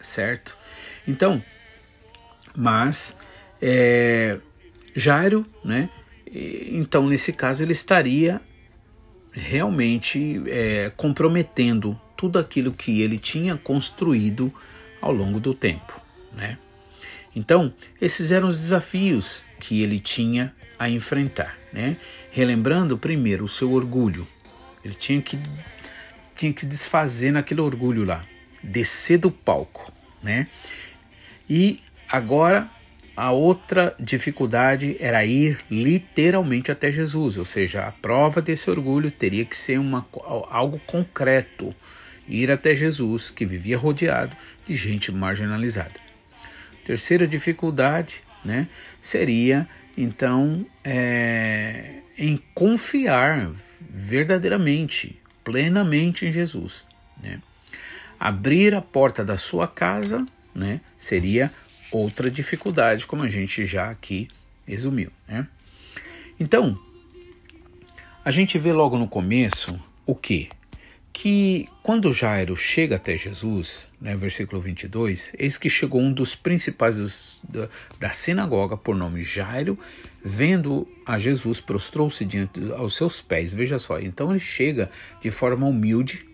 Certo? 0.00 0.58
Então, 1.06 1.40
mas 2.56 3.16
é, 3.62 4.40
Jairo, 4.96 5.46
né? 5.64 5.88
Então, 6.32 7.06
nesse 7.06 7.32
caso, 7.32 7.62
ele 7.62 7.72
estaria 7.72 8.40
realmente 9.32 10.42
é, 10.46 10.90
comprometendo 10.96 11.98
tudo 12.16 12.38
aquilo 12.38 12.72
que 12.72 13.00
ele 13.00 13.18
tinha 13.18 13.56
construído 13.56 14.52
ao 15.00 15.12
longo 15.12 15.38
do 15.38 15.54
tempo. 15.54 16.00
Né? 16.32 16.58
Então, 17.34 17.72
esses 18.00 18.30
eram 18.30 18.48
os 18.48 18.58
desafios 18.58 19.44
que 19.60 19.82
ele 19.82 20.00
tinha 20.00 20.54
a 20.78 20.88
enfrentar. 20.88 21.56
Né? 21.72 21.96
Relembrando 22.30 22.98
primeiro 22.98 23.44
o 23.44 23.48
seu 23.48 23.72
orgulho. 23.72 24.26
Ele 24.84 24.94
tinha 24.94 25.20
que, 25.20 25.38
tinha 26.34 26.52
que 26.52 26.66
desfazer 26.66 27.32
naquele 27.32 27.60
orgulho 27.60 28.04
lá, 28.04 28.24
descer 28.62 29.18
do 29.18 29.30
palco. 29.30 29.92
Né? 30.22 30.48
E 31.48 31.80
agora 32.08 32.70
a 33.18 33.32
outra 33.32 33.96
dificuldade 33.98 34.96
era 35.00 35.24
ir 35.24 35.58
literalmente 35.68 36.70
até 36.70 36.92
Jesus, 36.92 37.36
ou 37.36 37.44
seja, 37.44 37.84
a 37.84 37.90
prova 37.90 38.40
desse 38.40 38.70
orgulho 38.70 39.10
teria 39.10 39.44
que 39.44 39.56
ser 39.56 39.76
uma, 39.76 40.06
algo 40.48 40.80
concreto, 40.86 41.74
ir 42.28 42.48
até 42.48 42.76
Jesus, 42.76 43.28
que 43.28 43.44
vivia 43.44 43.76
rodeado 43.76 44.36
de 44.64 44.72
gente 44.76 45.10
marginalizada. 45.10 45.98
Terceira 46.84 47.26
dificuldade 47.26 48.22
né, 48.44 48.68
seria, 49.00 49.68
então, 49.96 50.64
é, 50.84 51.94
em 52.16 52.40
confiar 52.54 53.50
verdadeiramente, 53.80 55.20
plenamente 55.42 56.24
em 56.24 56.30
Jesus. 56.30 56.84
Né? 57.20 57.40
Abrir 58.20 58.76
a 58.76 58.80
porta 58.80 59.24
da 59.24 59.36
sua 59.36 59.66
casa 59.66 60.24
né, 60.54 60.80
seria 60.96 61.50
outra 61.90 62.30
dificuldade, 62.30 63.06
como 63.06 63.22
a 63.22 63.28
gente 63.28 63.64
já 63.64 63.90
aqui 63.90 64.28
resumiu. 64.66 65.10
Né? 65.26 65.46
Então, 66.38 66.78
a 68.24 68.30
gente 68.30 68.58
vê 68.58 68.72
logo 68.72 68.98
no 68.98 69.08
começo 69.08 69.78
o 70.04 70.14
que? 70.14 70.50
Que 71.12 71.66
quando 71.82 72.12
Jairo 72.12 72.54
chega 72.54 72.96
até 72.96 73.16
Jesus, 73.16 73.90
né, 74.00 74.14
versículo 74.14 74.60
22, 74.60 75.32
eis 75.38 75.56
que 75.56 75.70
chegou 75.70 76.00
um 76.00 76.12
dos 76.12 76.34
principais 76.34 76.96
dos, 76.96 77.40
da, 77.42 77.68
da, 77.98 78.10
sinagoga, 78.10 78.76
por 78.76 78.94
nome 78.94 79.22
Jairo, 79.22 79.78
vendo 80.22 80.86
a 81.06 81.18
Jesus, 81.18 81.60
prostrou-se 81.60 82.24
diante 82.24 82.60
aos 82.72 82.94
seus 82.94 83.22
pés. 83.22 83.54
Veja 83.54 83.78
só, 83.78 83.98
então 83.98 84.30
ele 84.30 84.38
chega 84.38 84.90
de 85.20 85.30
forma 85.30 85.66
humilde, 85.66 86.28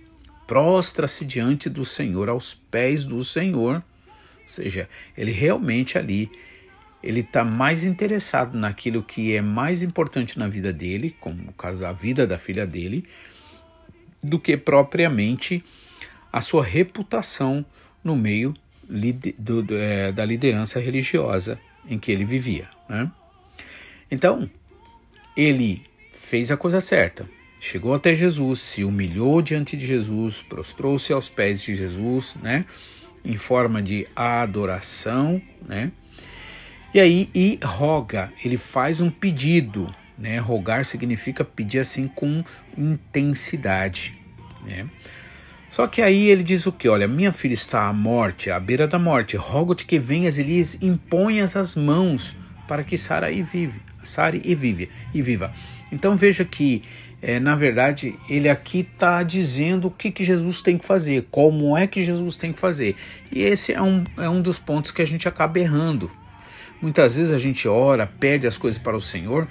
prostra-se 0.47 1.25
diante 1.25 1.71
do 1.71 1.85
Senhor, 1.85 2.29
aos 2.29 2.53
pés 2.53 3.05
do 3.05 3.25
Senhor, 3.25 3.83
ou 4.45 4.49
seja, 4.49 4.89
ele 5.17 5.33
realmente 5.33 5.99
ali 5.99 6.31
ele 7.03 7.21
está 7.21 7.45
mais 7.45 7.85
interessado 7.85 8.57
naquilo 8.57 9.03
que 9.03 9.35
é 9.35 9.43
mais 9.43 9.83
importante 9.83 10.39
na 10.39 10.49
vida 10.49 10.73
dele, 10.73 11.15
como 11.21 11.37
no 11.37 11.53
caso 11.53 11.85
a 11.85 11.93
vida 11.93 12.27
da 12.27 12.39
filha 12.39 12.67
dele, 12.67 13.05
do 14.23 14.39
que 14.39 14.57
propriamente 14.57 15.63
a 16.33 16.41
sua 16.41 16.65
reputação 16.65 17.65
no 18.03 18.17
meio 18.17 18.55
do, 19.39 19.63
do, 19.63 19.77
é, 19.77 20.13
da 20.13 20.25
liderança 20.25 20.81
religiosa 20.81 21.61
em 21.87 21.99
que 21.99 22.11
ele 22.11 22.25
vivia. 22.25 22.71
Né? 22.89 23.11
Então, 24.11 24.49
ele 25.37 25.83
fez 26.11 26.51
a 26.51 26.57
coisa 26.57 26.81
certa. 26.81 27.29
Chegou 27.61 27.93
até 27.95 28.15
Jesus, 28.15 28.61
se 28.61 28.83
humilhou 28.83 29.43
diante 29.43 29.77
de 29.77 29.87
Jesus, 29.87 30.43
prostrou-se 30.43 31.13
aos 31.13 31.29
pés 31.29 31.63
de 31.63 31.77
Jesus, 31.77 32.35
né? 32.43 32.65
Em 33.25 33.37
forma 33.37 33.83
de 33.83 34.07
adoração, 34.15 35.41
né? 35.67 35.91
E 36.93 37.01
aí, 37.01 37.29
e 37.35 37.59
roga, 37.65 38.33
ele 38.45 38.57
faz 38.57 39.01
um 39.01 39.11
pedido, 39.11 39.93
né? 40.17 40.39
Rogar 40.39 40.85
significa 40.85 41.45
pedir 41.45 41.81
assim 41.81 42.07
com 42.07 42.45
intensidade, 42.77 44.17
né? 44.65 44.87
Só 45.69 45.89
que 45.89 46.01
aí 46.01 46.29
ele 46.29 46.45
diz 46.45 46.67
o 46.67 46.73
que? 46.73 46.89
Olha, 46.89 47.09
minha 47.09 47.33
filha 47.33 47.55
está 47.55 47.89
à 47.89 47.93
morte, 47.93 48.49
à 48.49 48.61
beira 48.61 48.87
da 48.87 48.97
morte. 48.97 49.37
Rogo-te 49.37 49.85
que 49.85 49.99
venhas 49.99 50.39
e 50.39 50.45
lhes 50.45 50.79
imponhas 50.81 51.57
as 51.57 51.75
mãos 51.75 52.37
para 52.69 52.85
que 52.85 52.97
Sara 52.97 53.33
e 53.33 53.43
vive, 53.43 53.83
Sare 54.05 54.41
e 54.45 54.55
vive 54.55 54.89
e 55.13 55.21
viva. 55.21 55.53
Então 55.91 56.17
veja 56.17 56.45
que 56.45 56.83
é, 57.27 57.41
na 57.41 57.57
verdade, 57.57 58.19
ele 58.29 58.51
aqui 58.51 58.81
está 58.81 59.23
dizendo 59.23 59.89
o 59.89 59.91
que, 59.91 60.11
que 60.11 60.23
Jesus 60.23 60.61
tem 60.61 60.77
que 60.77 60.85
fazer, 60.85 61.27
como 61.31 61.75
é 61.75 61.87
que 61.87 62.05
Jesus 62.05 62.37
tem 62.37 62.53
que 62.53 62.59
fazer. 62.59 62.97
E 63.33 63.43
esse 63.43 63.73
é 63.73 63.81
um, 63.81 64.05
é 64.19 64.29
um 64.29 64.43
dos 64.43 64.59
pontos 64.59 64.91
que 64.91 65.01
a 65.01 65.07
gente 65.07 65.27
acaba 65.27 65.59
errando. 65.59 66.11
Muitas 66.83 67.17
vezes 67.17 67.33
a 67.33 67.39
gente 67.39 67.67
ora, 67.67 68.07
pede 68.07 68.47
as 68.47 68.59
coisas 68.59 68.79
para 68.79 68.95
o 68.95 69.01
Senhor, 69.01 69.49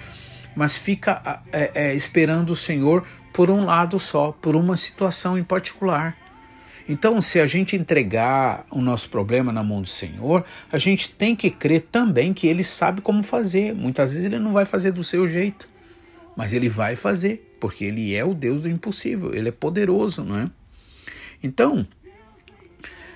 mas 0.55 0.77
fica 0.77 1.41
é, 1.51 1.71
é, 1.73 1.95
esperando 1.95 2.51
o 2.51 2.55
Senhor 2.55 3.03
por 3.33 3.49
um 3.49 3.65
lado 3.65 3.97
só, 3.97 4.31
por 4.31 4.55
uma 4.55 4.77
situação 4.77 5.35
em 5.35 5.43
particular. 5.43 6.15
Então, 6.87 7.19
se 7.23 7.39
a 7.39 7.47
gente 7.47 7.75
entregar 7.75 8.67
o 8.69 8.81
nosso 8.81 9.09
problema 9.09 9.51
na 9.51 9.63
mão 9.63 9.81
do 9.81 9.87
Senhor, 9.87 10.45
a 10.71 10.77
gente 10.77 11.09
tem 11.09 11.35
que 11.35 11.49
crer 11.49 11.87
também 11.91 12.35
que 12.35 12.45
Ele 12.45 12.63
sabe 12.63 13.01
como 13.01 13.23
fazer. 13.23 13.73
Muitas 13.73 14.11
vezes 14.11 14.25
Ele 14.25 14.37
não 14.37 14.53
vai 14.53 14.65
fazer 14.65 14.91
do 14.91 15.03
seu 15.03 15.27
jeito, 15.27 15.67
mas 16.35 16.53
Ele 16.53 16.69
vai 16.69 16.95
fazer 16.95 17.53
porque 17.63 17.85
ele 17.85 18.13
é 18.13 18.25
o 18.25 18.33
Deus 18.33 18.63
do 18.63 18.69
impossível, 18.69 19.33
ele 19.33 19.47
é 19.47 19.51
poderoso, 19.53 20.21
não 20.21 20.37
é? 20.37 20.51
Então, 21.41 21.87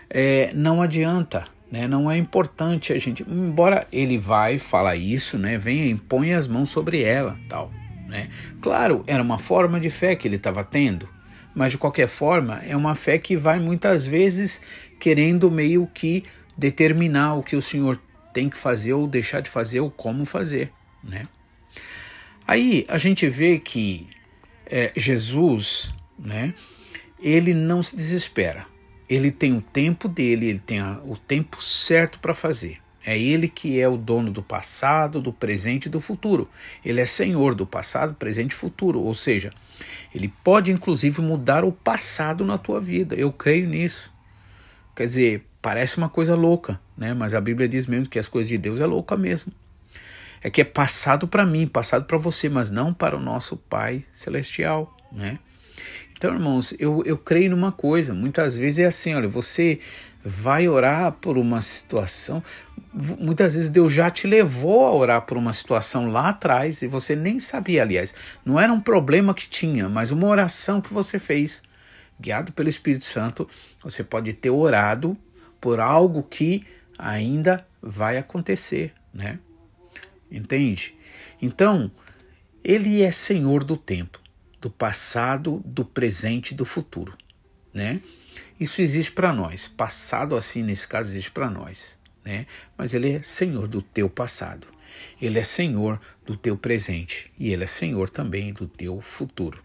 é, 0.10 0.54
não 0.54 0.82
adianta 0.82 1.50
Né? 1.70 1.86
Não 1.86 2.10
é 2.10 2.18
importante 2.18 2.94
a 2.94 2.98
gente, 2.98 3.26
embora 3.28 3.86
ele 3.92 4.18
vai 4.18 4.58
falar 4.58 4.96
isso, 4.96 5.38
né? 5.38 5.58
Venha 5.58 5.86
e 5.86 5.96
põe 5.96 6.34
as 6.34 6.48
mãos 6.48 6.70
sobre 6.70 7.04
ela, 7.04 7.38
tal. 7.50 7.74
Né? 8.08 8.30
Claro, 8.62 9.04
era 9.06 9.22
uma 9.22 9.38
forma 9.38 9.82
de 9.82 9.90
fé 9.90 10.16
que 10.16 10.26
ele 10.26 10.38
estava 10.38 10.64
tendo, 10.64 11.10
mas 11.54 11.74
de 11.74 11.78
qualquer 11.78 12.08
forma 12.08 12.62
é 12.66 12.74
uma 12.74 12.96
fé 12.96 13.18
que 13.18 13.36
vai 13.36 13.60
muitas 13.60 14.08
vezes 14.08 14.62
querendo 14.98 15.52
meio 15.52 15.86
que 15.94 16.24
determinar 16.58 17.36
o 17.36 17.44
que 17.44 17.58
o 17.58 17.62
Senhor 17.62 18.00
tem 18.32 18.48
que 18.48 18.58
fazer 18.58 18.94
ou 18.94 19.06
deixar 19.06 19.42
de 19.42 19.50
fazer 19.50 19.82
ou 19.82 19.92
como 19.92 20.24
fazer, 20.24 20.72
né? 21.04 21.28
Aí 22.48 22.86
a 22.88 22.98
gente 22.98 23.28
vê 23.28 23.60
que 23.60 24.08
é, 24.66 24.94
Jesus, 24.96 25.94
né? 26.18 26.54
Ele 27.20 27.54
não 27.54 27.84
se 27.84 27.94
desespera. 27.94 28.66
Ele 29.10 29.32
tem 29.32 29.54
o 29.54 29.62
tempo 29.62 30.08
dele, 30.08 30.48
ele 30.48 30.60
tem 30.60 30.80
a, 30.80 31.02
o 31.04 31.18
tempo 31.18 31.62
certo 31.62 32.20
para 32.20 32.34
fazer. 32.34 32.78
É 33.06 33.18
ele 33.18 33.48
que 33.48 33.80
é 33.80 33.88
o 33.88 33.98
dono 33.98 34.32
do 34.32 34.44
passado, 34.44 35.22
do 35.22 35.32
presente 35.32 35.86
e 35.86 35.90
do 35.90 36.00
futuro. 36.00 36.50
Ele 36.84 37.00
é 37.00 37.06
senhor 37.06 37.54
do 37.54 37.66
passado, 37.66 38.16
presente 38.16 38.52
e 38.52 38.56
futuro. 38.56 39.00
Ou 39.00 39.14
seja, 39.14 39.52
ele 40.14 40.34
pode 40.44 40.72
inclusive 40.72 41.22
mudar 41.22 41.66
o 41.66 41.72
passado 41.72 42.46
na 42.46 42.58
tua 42.58 42.80
vida. 42.80 43.16
Eu 43.16 43.32
creio 43.32 43.68
nisso. 43.68 44.14
Quer 44.96 45.06
dizer, 45.06 45.46
parece 45.62 45.98
uma 45.98 46.10
coisa 46.10 46.36
louca, 46.36 46.80
né? 46.98 47.14
Mas 47.14 47.34
a 47.34 47.42
Bíblia 47.42 47.68
diz 47.68 47.88
mesmo 47.88 48.10
que 48.10 48.20
as 48.20 48.28
coisas 48.28 48.50
de 48.50 48.58
Deus 48.58 48.82
é 48.82 48.86
louca 48.86 49.16
mesmo. 49.16 49.54
É 50.44 50.50
que 50.50 50.62
é 50.62 50.64
passado 50.64 51.28
para 51.28 51.46
mim, 51.46 51.68
passado 51.68 52.06
para 52.06 52.18
você, 52.18 52.48
mas 52.48 52.70
não 52.70 52.94
para 52.94 53.18
o 53.18 53.22
nosso 53.22 53.58
Pai 53.58 54.06
celestial, 54.12 54.96
né? 55.12 55.40
Então, 56.18 56.34
irmãos, 56.34 56.74
eu, 56.80 57.04
eu 57.06 57.16
creio 57.16 57.52
numa 57.52 57.72
coisa. 57.72 58.14
Muitas 58.14 58.58
vezes 58.58 58.80
é 58.80 58.86
assim, 58.86 59.14
olha, 59.14 59.28
você 59.28 59.80
vai 60.24 60.68
orar 60.68 61.12
por 61.12 61.38
uma 61.38 61.62
situação. 61.62 62.44
Muitas 62.92 63.54
vezes 63.54 63.70
Deus 63.70 63.94
já 63.94 64.10
te 64.10 64.26
levou 64.26 64.88
a 64.88 64.94
orar 64.94 65.22
por 65.22 65.38
uma 65.38 65.54
situação 65.54 66.10
lá 66.10 66.30
atrás 66.30 66.82
e 66.82 66.88
você 66.88 67.16
nem 67.16 67.40
sabia, 67.40 67.84
aliás. 67.84 68.16
Não 68.44 68.60
era 68.60 68.74
um 68.74 68.82
problema 68.82 69.34
que 69.34 69.48
tinha, 69.48 69.88
mas 69.88 70.10
uma 70.10 70.28
oração 70.28 70.82
que 70.82 70.92
você 70.92 71.20
fez. 71.20 71.62
Guiado 72.20 72.52
pelo 72.52 72.68
Espírito 72.68 73.06
Santo, 73.06 73.48
você 73.82 74.04
pode 74.04 74.34
ter 74.34 74.50
orado 74.50 75.16
por 75.62 75.80
algo 75.80 76.24
que 76.24 76.66
ainda 76.98 77.64
vai 77.80 78.18
acontecer, 78.18 78.92
né? 79.14 79.38
Entende? 80.32 80.96
Então, 81.42 81.92
ele 82.64 83.02
é 83.02 83.12
senhor 83.12 83.64
do 83.64 83.78
tempo, 83.78 84.20
do 84.60 84.70
passado, 84.70 85.62
do 85.66 85.86
presente 85.86 86.52
e 86.52 86.56
do 86.56 86.66
futuro, 86.66 87.18
né? 87.74 88.02
Isso 88.60 88.82
existe 88.82 89.12
para 89.12 89.32
nós. 89.32 89.68
Passado, 89.68 90.36
assim, 90.36 90.64
nesse 90.64 90.88
caso, 90.88 91.10
existe 91.12 91.32
para 91.32 91.50
nós. 91.50 92.00
Né? 92.26 92.48
Mas 92.76 92.94
ele 92.94 93.14
é 93.14 93.22
senhor 93.22 93.68
do 93.68 93.82
teu 93.82 94.10
passado. 94.10 94.68
Ele 95.22 95.38
é 95.38 95.44
senhor 95.44 96.00
do 96.26 96.36
teu 96.36 96.58
presente. 96.58 97.32
E 97.38 97.54
ele 97.54 97.64
é 97.64 97.68
senhor 97.68 98.10
também 98.10 98.52
do 98.52 98.68
teu 98.68 99.00
futuro. 99.00 99.62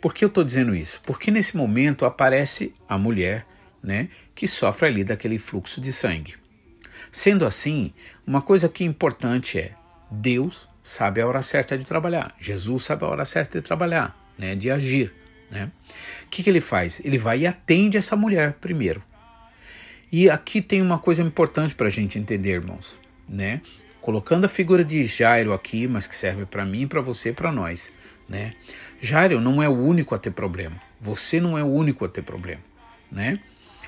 Por 0.00 0.14
que 0.14 0.24
eu 0.24 0.28
estou 0.28 0.44
dizendo 0.44 0.74
isso? 0.74 1.00
Porque 1.04 1.30
nesse 1.30 1.56
momento 1.56 2.04
aparece 2.04 2.72
a 2.88 2.96
mulher 2.96 3.44
né, 3.82 4.08
que 4.34 4.46
sofre 4.46 4.86
ali 4.86 5.02
daquele 5.02 5.38
fluxo 5.38 5.80
de 5.80 5.92
sangue. 5.92 6.34
Sendo 7.10 7.44
assim, 7.44 7.92
uma 8.26 8.42
coisa 8.42 8.68
que 8.68 8.84
é 8.84 8.86
importante 8.86 9.58
é 9.58 9.72
Deus 10.10 10.68
sabe 10.82 11.20
a 11.20 11.26
hora 11.26 11.42
certa 11.42 11.76
de 11.76 11.84
trabalhar. 11.84 12.34
Jesus 12.38 12.84
sabe 12.84 13.04
a 13.04 13.08
hora 13.08 13.24
certa 13.24 13.60
de 13.60 13.66
trabalhar, 13.66 14.16
né, 14.38 14.54
de 14.54 14.70
agir. 14.70 15.12
Né? 15.50 15.70
O 16.24 16.28
que, 16.30 16.42
que 16.42 16.50
ele 16.50 16.60
faz? 16.60 17.00
Ele 17.04 17.18
vai 17.18 17.40
e 17.40 17.46
atende 17.46 17.96
essa 17.96 18.16
mulher 18.16 18.54
primeiro. 18.54 19.02
E 20.10 20.30
aqui 20.30 20.62
tem 20.62 20.80
uma 20.80 20.98
coisa 20.98 21.22
importante 21.22 21.74
para 21.74 21.88
a 21.88 21.90
gente 21.90 22.18
entender, 22.18 22.52
irmãos. 22.52 22.98
Né? 23.28 23.60
Colocando 24.00 24.44
a 24.44 24.48
figura 24.48 24.84
de 24.84 25.04
Jairo 25.04 25.52
aqui, 25.52 25.88
mas 25.88 26.06
que 26.06 26.14
serve 26.14 26.46
para 26.46 26.64
mim, 26.64 26.86
para 26.86 27.00
você, 27.00 27.32
para 27.32 27.50
nós. 27.50 27.92
Né? 28.28 28.54
Jairo 29.00 29.40
não 29.40 29.62
é 29.62 29.68
o 29.68 29.76
único 29.76 30.14
a 30.14 30.18
ter 30.18 30.30
problema. 30.30 30.80
Você 31.00 31.40
não 31.40 31.58
é 31.58 31.62
o 31.62 31.66
único 31.66 32.04
a 32.04 32.08
ter 32.08 32.22
problema. 32.22 32.62
Né? 33.10 33.40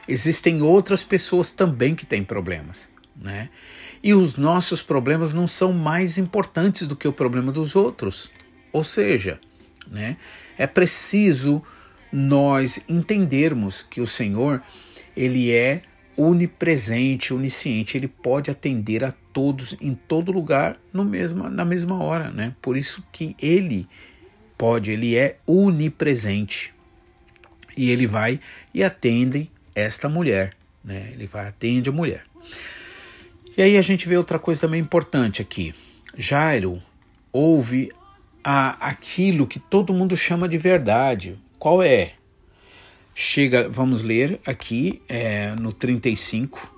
Existem 0.07 0.63
outras 0.63 1.05
pessoas 1.05 1.51
também 1.51 1.95
que 1.95 2.05
têm 2.05 2.25
problemas. 2.25 2.91
Né? 3.21 3.51
E 4.03 4.15
os 4.15 4.37
nossos 4.37 4.83
problemas 4.83 5.33
não 5.33 5.47
são 5.47 5.73
mais 5.73 6.19
importantes 6.19 6.87
do 6.87 6.95
que 6.95 7.09
o 7.09 7.13
problema 7.13 7.51
dos 7.51 7.75
outros. 7.75 8.31
Ou 8.73 8.85
seja, 8.85 9.41
né? 9.91 10.17
É 10.57 10.67
preciso 10.67 11.63
nós 12.13 12.81
entendermos 12.89 13.83
que 13.83 14.01
o 14.01 14.07
Senhor, 14.07 14.63
ele 15.17 15.53
é 15.53 15.83
onipresente, 16.17 17.33
onisciente, 17.33 17.97
ele 17.97 18.09
pode 18.09 18.51
atender 18.51 19.05
a 19.05 19.13
todos 19.13 19.77
em 19.81 19.95
todo 19.95 20.33
lugar 20.33 20.77
no 20.93 21.05
mesmo, 21.05 21.49
na 21.49 21.65
mesma 21.65 22.03
hora, 22.03 22.31
né? 22.31 22.55
Por 22.61 22.77
isso 22.77 23.05
que 23.13 23.37
ele 23.41 23.89
pode, 24.57 24.91
ele 24.91 25.17
é 25.17 25.39
onipresente. 25.47 26.75
E 27.77 27.91
ele 27.91 28.07
vai 28.07 28.41
e 28.75 28.83
atende 28.83 29.51
esta 29.75 30.09
mulher, 30.09 30.57
né? 30.83 31.11
Ele 31.13 31.29
vai 31.29 31.47
atende 31.47 31.89
a 31.89 31.93
mulher. 31.93 32.25
E 33.59 33.63
aí 33.63 33.77
a 33.77 33.83
gente 33.83 34.09
vê 34.09 34.17
outra 34.17 34.39
coisa 34.39 34.61
também 34.61 34.81
importante 34.81 35.43
aqui. 35.43 35.75
Jairo 36.17 36.81
ouve 37.33 37.91
a 38.45 38.89
aquilo 38.89 39.49
que 39.49 39.59
todo 39.59 39.93
mundo 39.93 40.17
chama 40.17 40.49
de 40.49 40.57
verdade. 40.57 41.37
Qual 41.59 41.83
é? 41.83 42.13
Chega, 43.13 43.69
vamos 43.69 44.05
ler 44.05 44.39
aqui 44.47 45.03
é, 45.09 45.57
no 45.57 45.73
35. 45.73 46.73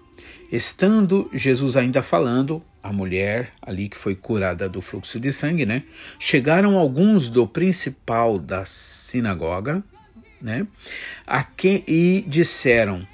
Estando 0.50 1.28
Jesus 1.34 1.76
ainda 1.76 2.02
falando, 2.02 2.64
a 2.82 2.90
mulher 2.90 3.52
ali 3.60 3.86
que 3.86 3.98
foi 3.98 4.14
curada 4.14 4.66
do 4.66 4.80
fluxo 4.80 5.20
de 5.20 5.30
sangue, 5.32 5.66
né? 5.66 5.82
Chegaram 6.18 6.78
alguns 6.78 7.28
do 7.28 7.46
principal 7.46 8.38
da 8.38 8.64
sinagoga, 8.64 9.84
né? 10.40 10.66
A 11.26 11.44
quem 11.44 11.84
e 11.86 12.24
disseram 12.26 13.06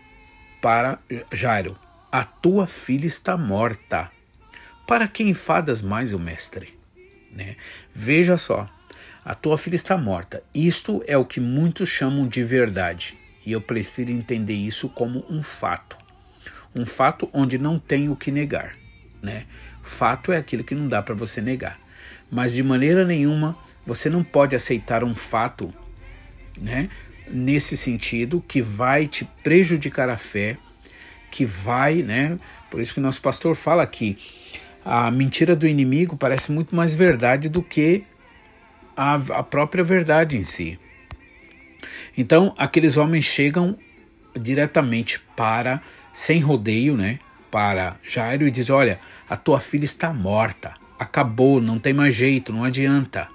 para 0.62 1.00
Jairo: 1.32 1.76
A 2.16 2.24
tua 2.24 2.66
filha 2.66 3.04
está 3.04 3.36
morta. 3.36 4.10
Para 4.86 5.06
quem 5.06 5.28
enfadas 5.28 5.82
mais 5.82 6.14
o 6.14 6.18
mestre? 6.18 6.72
Né? 7.30 7.56
Veja 7.94 8.38
só, 8.38 8.66
a 9.22 9.34
tua 9.34 9.58
filha 9.58 9.76
está 9.76 9.98
morta. 9.98 10.42
Isto 10.54 11.04
é 11.06 11.18
o 11.18 11.26
que 11.26 11.40
muitos 11.40 11.90
chamam 11.90 12.26
de 12.26 12.42
verdade, 12.42 13.18
e 13.44 13.52
eu 13.52 13.60
prefiro 13.60 14.10
entender 14.12 14.54
isso 14.54 14.88
como 14.88 15.26
um 15.28 15.42
fato. 15.42 15.98
Um 16.74 16.86
fato 16.86 17.28
onde 17.34 17.58
não 17.58 17.78
tem 17.78 18.08
o 18.08 18.16
que 18.16 18.30
negar. 18.30 18.78
Né? 19.20 19.44
Fato 19.82 20.32
é 20.32 20.38
aquilo 20.38 20.64
que 20.64 20.74
não 20.74 20.88
dá 20.88 21.02
para 21.02 21.14
você 21.14 21.42
negar. 21.42 21.78
Mas 22.30 22.54
de 22.54 22.62
maneira 22.62 23.04
nenhuma 23.04 23.58
você 23.84 24.08
não 24.08 24.24
pode 24.24 24.56
aceitar 24.56 25.04
um 25.04 25.14
fato 25.14 25.70
né, 26.58 26.88
nesse 27.28 27.76
sentido 27.76 28.42
que 28.48 28.62
vai 28.62 29.06
te 29.06 29.26
prejudicar 29.44 30.08
a 30.08 30.16
fé, 30.16 30.56
que 31.30 31.44
vai, 31.44 32.02
né? 32.02 32.38
Por 32.70 32.80
isso 32.80 32.94
que 32.94 33.00
nosso 33.00 33.20
pastor 33.20 33.54
fala 33.54 33.82
aqui 33.82 34.18
a 34.86 35.10
mentira 35.10 35.56
do 35.56 35.66
inimigo 35.66 36.16
parece 36.16 36.52
muito 36.52 36.76
mais 36.76 36.94
verdade 36.94 37.48
do 37.48 37.60
que 37.60 38.04
a, 38.96 39.14
a 39.14 39.42
própria 39.42 39.82
verdade 39.82 40.36
em 40.36 40.44
si. 40.44 40.78
Então, 42.16 42.54
aqueles 42.56 42.96
homens 42.96 43.24
chegam 43.24 43.76
diretamente 44.40 45.20
para, 45.34 45.82
sem 46.12 46.38
rodeio, 46.38 46.96
né, 46.96 47.18
para 47.50 47.96
Jairo 48.04 48.46
e 48.46 48.50
diz: 48.50 48.70
Olha, 48.70 49.00
a 49.28 49.36
tua 49.36 49.58
filha 49.58 49.84
está 49.84 50.14
morta, 50.14 50.74
acabou, 50.96 51.60
não 51.60 51.80
tem 51.80 51.92
mais 51.92 52.14
jeito, 52.14 52.52
não 52.52 52.62
adianta. 52.62 53.28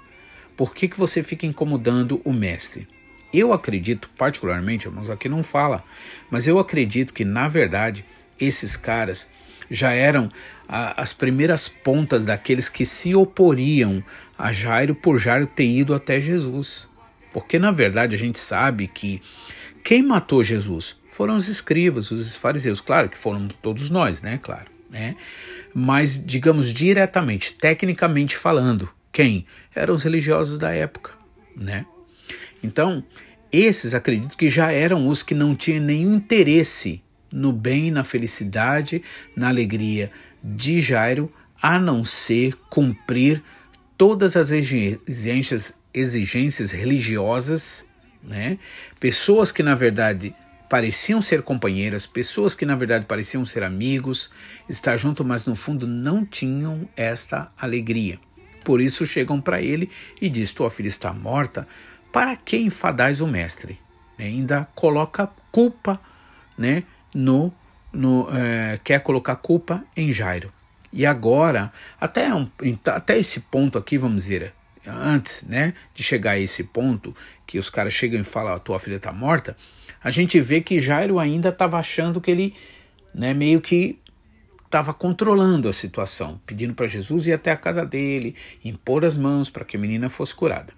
Por 0.56 0.74
que, 0.74 0.88
que 0.88 0.98
você 0.98 1.22
fica 1.22 1.44
incomodando 1.44 2.20
o 2.24 2.32
mestre? 2.32 2.88
Eu 3.32 3.52
acredito, 3.52 4.10
particularmente, 4.16 4.86
irmãos, 4.86 5.08
aqui 5.08 5.28
não 5.28 5.42
fala, 5.42 5.82
mas 6.30 6.46
eu 6.46 6.58
acredito 6.58 7.14
que, 7.14 7.24
na 7.24 7.48
verdade, 7.48 8.04
esses 8.38 8.76
caras 8.76 9.28
já 9.70 9.92
eram 9.92 10.30
a, 10.68 11.00
as 11.00 11.12
primeiras 11.12 11.68
pontas 11.68 12.26
daqueles 12.26 12.68
que 12.68 12.84
se 12.84 13.14
oporiam 13.14 14.04
a 14.38 14.52
Jairo 14.52 14.94
por 14.94 15.18
Jairo 15.18 15.46
ter 15.46 15.64
ido 15.64 15.94
até 15.94 16.20
Jesus. 16.20 16.88
Porque 17.32 17.58
na 17.58 17.70
verdade 17.70 18.14
a 18.14 18.18
gente 18.18 18.38
sabe 18.38 18.86
que 18.86 19.22
quem 19.82 20.02
matou 20.02 20.42
Jesus 20.42 20.96
foram 21.10 21.36
os 21.36 21.48
escribas, 21.48 22.10
os 22.10 22.36
fariseus. 22.36 22.80
Claro 22.80 23.08
que 23.08 23.16
foram 23.16 23.48
todos 23.48 23.90
nós, 23.90 24.22
né? 24.22 24.38
Claro. 24.42 24.70
Né? 24.90 25.16
Mas, 25.74 26.22
digamos 26.22 26.70
diretamente, 26.70 27.54
tecnicamente 27.54 28.36
falando, 28.36 28.90
quem? 29.10 29.46
Eram 29.74 29.94
os 29.94 30.02
religiosos 30.02 30.58
da 30.58 30.70
época. 30.70 31.12
Né? 31.56 31.86
Então, 32.62 33.04
esses 33.50 33.94
acredito 33.94 34.36
que 34.36 34.48
já 34.48 34.72
eram 34.72 35.06
os 35.08 35.22
que 35.22 35.34
não 35.34 35.54
tinham 35.54 35.82
nenhum 35.82 36.16
interesse 36.16 37.02
no 37.30 37.52
bem, 37.52 37.90
na 37.90 38.04
felicidade, 38.04 39.02
na 39.34 39.48
alegria 39.48 40.10
de 40.42 40.80
Jairo, 40.80 41.32
a 41.60 41.78
não 41.78 42.04
ser 42.04 42.56
cumprir 42.68 43.42
todas 43.96 44.36
as 44.36 44.50
exigências, 44.50 45.74
exigências 45.94 46.72
religiosas, 46.72 47.86
né? 48.22 48.58
Pessoas 48.98 49.52
que 49.52 49.62
na 49.62 49.74
verdade 49.74 50.34
pareciam 50.68 51.20
ser 51.20 51.42
companheiras, 51.42 52.06
pessoas 52.06 52.54
que 52.54 52.64
na 52.64 52.74
verdade 52.74 53.06
pareciam 53.06 53.44
ser 53.44 53.62
amigos, 53.62 54.30
estar 54.68 54.96
junto, 54.96 55.24
mas 55.24 55.44
no 55.46 55.54
fundo 55.54 55.86
não 55.86 56.24
tinham 56.24 56.88
esta 56.96 57.52
alegria. 57.58 58.18
Por 58.64 58.80
isso 58.80 59.06
chegam 59.06 59.40
para 59.40 59.60
ele 59.60 59.90
e 60.20 60.28
diz: 60.28 60.52
Tua 60.52 60.70
filha 60.70 60.88
está 60.88 61.12
morta, 61.12 61.66
para 62.12 62.36
que 62.36 62.58
enfadais 62.58 63.20
o 63.20 63.26
mestre? 63.26 63.80
Né? 64.18 64.26
Ainda 64.26 64.68
coloca 64.74 65.28
culpa, 65.50 66.00
né? 66.56 66.84
No, 67.14 67.52
no 67.92 68.28
é, 68.30 68.78
quer 68.84 69.00
colocar 69.00 69.36
culpa 69.36 69.84
em 69.96 70.12
Jairo. 70.12 70.52
E 70.92 71.06
agora, 71.06 71.72
até, 72.00 72.32
um, 72.34 72.48
até 72.86 73.18
esse 73.18 73.40
ponto 73.40 73.78
aqui, 73.78 73.96
vamos 73.96 74.24
dizer, 74.24 74.52
antes 74.86 75.42
né, 75.44 75.72
de 75.94 76.02
chegar 76.02 76.32
a 76.32 76.38
esse 76.38 76.64
ponto, 76.64 77.14
que 77.46 77.58
os 77.58 77.70
caras 77.70 77.94
chegam 77.94 78.20
e 78.20 78.24
falam: 78.24 78.52
a 78.52 78.58
tua 78.58 78.78
filha 78.78 78.96
está 78.96 79.12
morta, 79.12 79.56
a 80.04 80.10
gente 80.10 80.40
vê 80.40 80.60
que 80.60 80.78
Jairo 80.78 81.18
ainda 81.18 81.48
estava 81.48 81.78
achando 81.78 82.20
que 82.20 82.30
ele 82.30 82.54
né, 83.14 83.32
meio 83.32 83.60
que 83.60 83.98
estava 84.64 84.94
controlando 84.94 85.68
a 85.68 85.72
situação, 85.72 86.40
pedindo 86.46 86.74
para 86.74 86.86
Jesus 86.86 87.26
ir 87.26 87.32
até 87.32 87.50
a 87.50 87.56
casa 87.56 87.84
dele, 87.84 88.34
impor 88.64 89.04
as 89.04 89.16
mãos 89.16 89.50
para 89.50 89.64
que 89.64 89.76
a 89.76 89.80
menina 89.80 90.08
fosse 90.08 90.34
curada. 90.34 90.72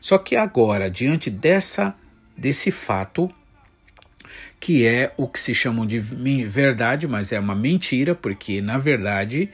Só 0.00 0.18
que 0.18 0.36
agora, 0.36 0.90
diante 0.90 1.30
dessa 1.30 1.94
desse 2.36 2.70
fato, 2.70 3.32
que 4.58 4.86
é 4.86 5.12
o 5.16 5.28
que 5.28 5.38
se 5.38 5.54
chamam 5.54 5.86
de 5.86 5.98
verdade, 5.98 7.06
mas 7.06 7.32
é 7.32 7.38
uma 7.38 7.54
mentira, 7.54 8.14
porque 8.14 8.60
na 8.60 8.78
verdade 8.78 9.50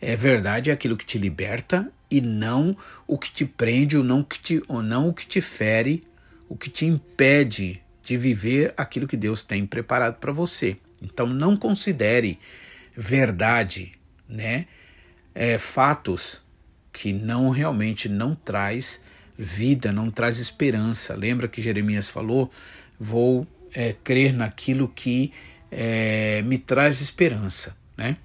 é 0.00 0.16
verdade 0.16 0.70
é 0.70 0.72
aquilo 0.72 0.96
que 0.96 1.06
te 1.06 1.18
liberta 1.18 1.90
e 2.10 2.20
não 2.20 2.76
o 3.06 3.18
que 3.18 3.30
te 3.30 3.44
prende, 3.44 3.96
ou 3.96 4.04
não, 4.04 4.22
que 4.22 4.38
te, 4.38 4.62
ou 4.68 4.82
não 4.82 5.08
o 5.08 5.14
que 5.14 5.26
te 5.26 5.40
fere, 5.40 6.02
o 6.48 6.56
que 6.56 6.70
te 6.70 6.86
impede 6.86 7.82
de 8.02 8.16
viver 8.16 8.72
aquilo 8.76 9.08
que 9.08 9.16
Deus 9.16 9.42
tem 9.42 9.66
preparado 9.66 10.16
para 10.16 10.32
você. 10.32 10.76
Então 11.02 11.26
não 11.26 11.56
considere 11.56 12.38
verdade, 12.96 13.92
né? 14.28 14.66
É, 15.34 15.58
fatos 15.58 16.42
que 16.92 17.12
não 17.12 17.50
realmente 17.50 18.08
não 18.08 18.34
traz 18.34 19.02
vida, 19.38 19.92
não 19.92 20.10
traz 20.10 20.38
esperança. 20.38 21.14
Lembra 21.14 21.48
que 21.48 21.62
Jeremias 21.62 22.08
falou: 22.08 22.50
vou 22.98 23.46
é, 23.72 23.94
crer 24.04 24.32
naquilo 24.32 24.88
que 24.88 25.32
é, 25.70 26.42
me 26.42 26.58
traz 26.58 27.00
esperança, 27.00 27.76
né? 27.96 28.16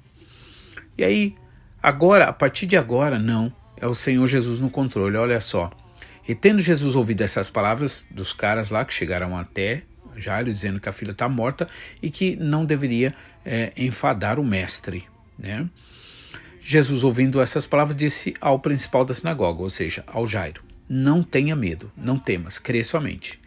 E 0.97 1.03
aí, 1.03 1.35
agora, 1.81 2.25
a 2.25 2.33
partir 2.33 2.65
de 2.65 2.77
agora, 2.77 3.17
não 3.17 3.53
é 3.77 3.87
o 3.87 3.95
Senhor 3.95 4.25
Jesus 4.27 4.59
no 4.59 4.69
controle. 4.69 5.17
Olha 5.17 5.41
só. 5.41 5.71
E 6.27 6.35
tendo 6.35 6.59
Jesus 6.59 6.95
ouvido 6.95 7.21
essas 7.21 7.49
palavras 7.49 8.05
dos 8.11 8.31
caras 8.31 8.69
lá 8.69 8.85
que 8.85 8.93
chegaram 8.93 9.35
até 9.35 9.83
Jairo, 10.15 10.51
dizendo 10.51 10.79
que 10.79 10.87
a 10.87 10.91
filha 10.91 11.11
está 11.11 11.27
morta 11.27 11.67
e 12.01 12.09
que 12.09 12.35
não 12.35 12.65
deveria 12.65 13.15
é, 13.43 13.71
enfadar 13.75 14.39
o 14.39 14.43
mestre. 14.43 15.05
Né? 15.37 15.67
Jesus, 16.61 17.03
ouvindo 17.03 17.41
essas 17.41 17.65
palavras, 17.65 17.95
disse 17.95 18.35
ao 18.39 18.59
principal 18.59 19.03
da 19.03 19.13
sinagoga, 19.13 19.63
ou 19.63 19.69
seja, 19.69 20.03
ao 20.07 20.27
Jairo: 20.27 20.61
Não 20.93 21.23
tenha 21.23 21.55
medo, 21.55 21.89
não 21.95 22.19
temas, 22.19 22.59
crê 22.59 22.83
somente. 22.83 23.39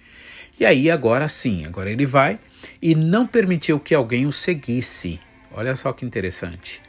E 0.59 0.65
aí, 0.65 0.91
agora 0.91 1.29
sim, 1.29 1.67
agora 1.67 1.91
ele 1.91 2.07
vai 2.07 2.41
e 2.81 2.95
não 2.95 3.27
permitiu 3.27 3.79
que 3.79 3.95
alguém 3.95 4.25
o 4.25 4.33
seguisse. 4.33 5.21
Olha 5.53 5.77
só 5.77 5.93
que 5.93 6.07
interessante. 6.07 6.81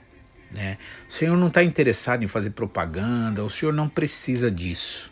Né? 0.49 0.77
O 1.09 1.11
Senhor 1.11 1.35
não 1.35 1.47
está 1.47 1.61
interessado 1.61 2.23
em 2.23 2.27
fazer 2.27 2.51
propaganda, 2.51 3.43
o 3.43 3.49
Senhor 3.49 3.73
não 3.73 3.89
precisa 3.89 4.49
disso. 4.49 5.11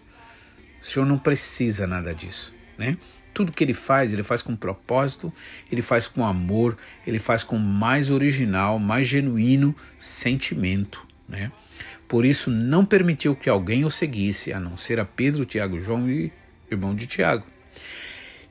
O 0.81 0.85
Senhor 0.85 1.05
não 1.05 1.17
precisa 1.17 1.85
nada 1.85 2.15
disso. 2.15 2.55
Né? 2.77 2.95
Tudo 3.33 3.51
que 3.51 3.65
ele 3.65 3.73
faz, 3.73 4.13
ele 4.13 4.23
faz 4.23 4.41
com 4.41 4.55
propósito, 4.55 5.33
ele 5.69 5.81
faz 5.81 6.07
com 6.07 6.25
amor, 6.25 6.77
ele 7.05 7.19
faz 7.19 7.43
com 7.43 7.57
mais 7.57 8.09
original, 8.09 8.79
mais 8.79 9.07
genuíno 9.07 9.75
sentimento. 9.99 11.05
Né? 11.27 11.51
Por 12.07 12.25
isso, 12.25 12.49
não 12.51 12.85
permitiu 12.85 13.35
que 13.35 13.49
alguém 13.49 13.85
o 13.85 13.89
seguisse, 13.89 14.53
a 14.53 14.59
não 14.59 14.77
ser 14.77 14.99
a 14.99 15.05
Pedro, 15.05 15.45
Tiago, 15.45 15.79
João 15.79 16.09
e 16.09 16.31
irmão 16.69 16.95
de 16.95 17.07
Tiago. 17.07 17.45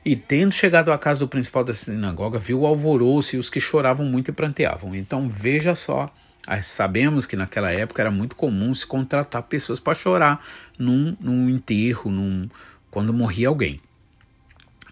E 0.05 0.15
tendo 0.15 0.53
chegado 0.53 0.91
à 0.91 0.97
casa 0.97 1.21
do 1.21 1.27
principal 1.27 1.63
da 1.63 1.73
sinagoga, 1.73 2.37
viu 2.37 2.61
o 2.61 2.65
alvoroço 2.65 3.35
e 3.35 3.39
os 3.39 3.49
que 3.49 3.59
choravam 3.59 4.05
muito 4.05 4.29
e 4.29 4.33
pranteavam. 4.33 4.93
Então 4.93 5.29
veja 5.29 5.75
só 5.75 6.13
Sabemos 6.61 7.25
que 7.25 7.35
naquela 7.35 7.71
época 7.71 8.01
era 8.01 8.11
muito 8.11 8.35
comum 8.35 8.73
se 8.73 8.85
contratar 8.85 9.43
pessoas 9.43 9.79
para 9.79 9.93
chorar 9.93 10.45
num, 10.77 11.15
num 11.19 11.49
enterro, 11.49 12.11
num, 12.11 12.49
quando 12.91 13.13
morria 13.13 13.47
alguém. 13.47 13.79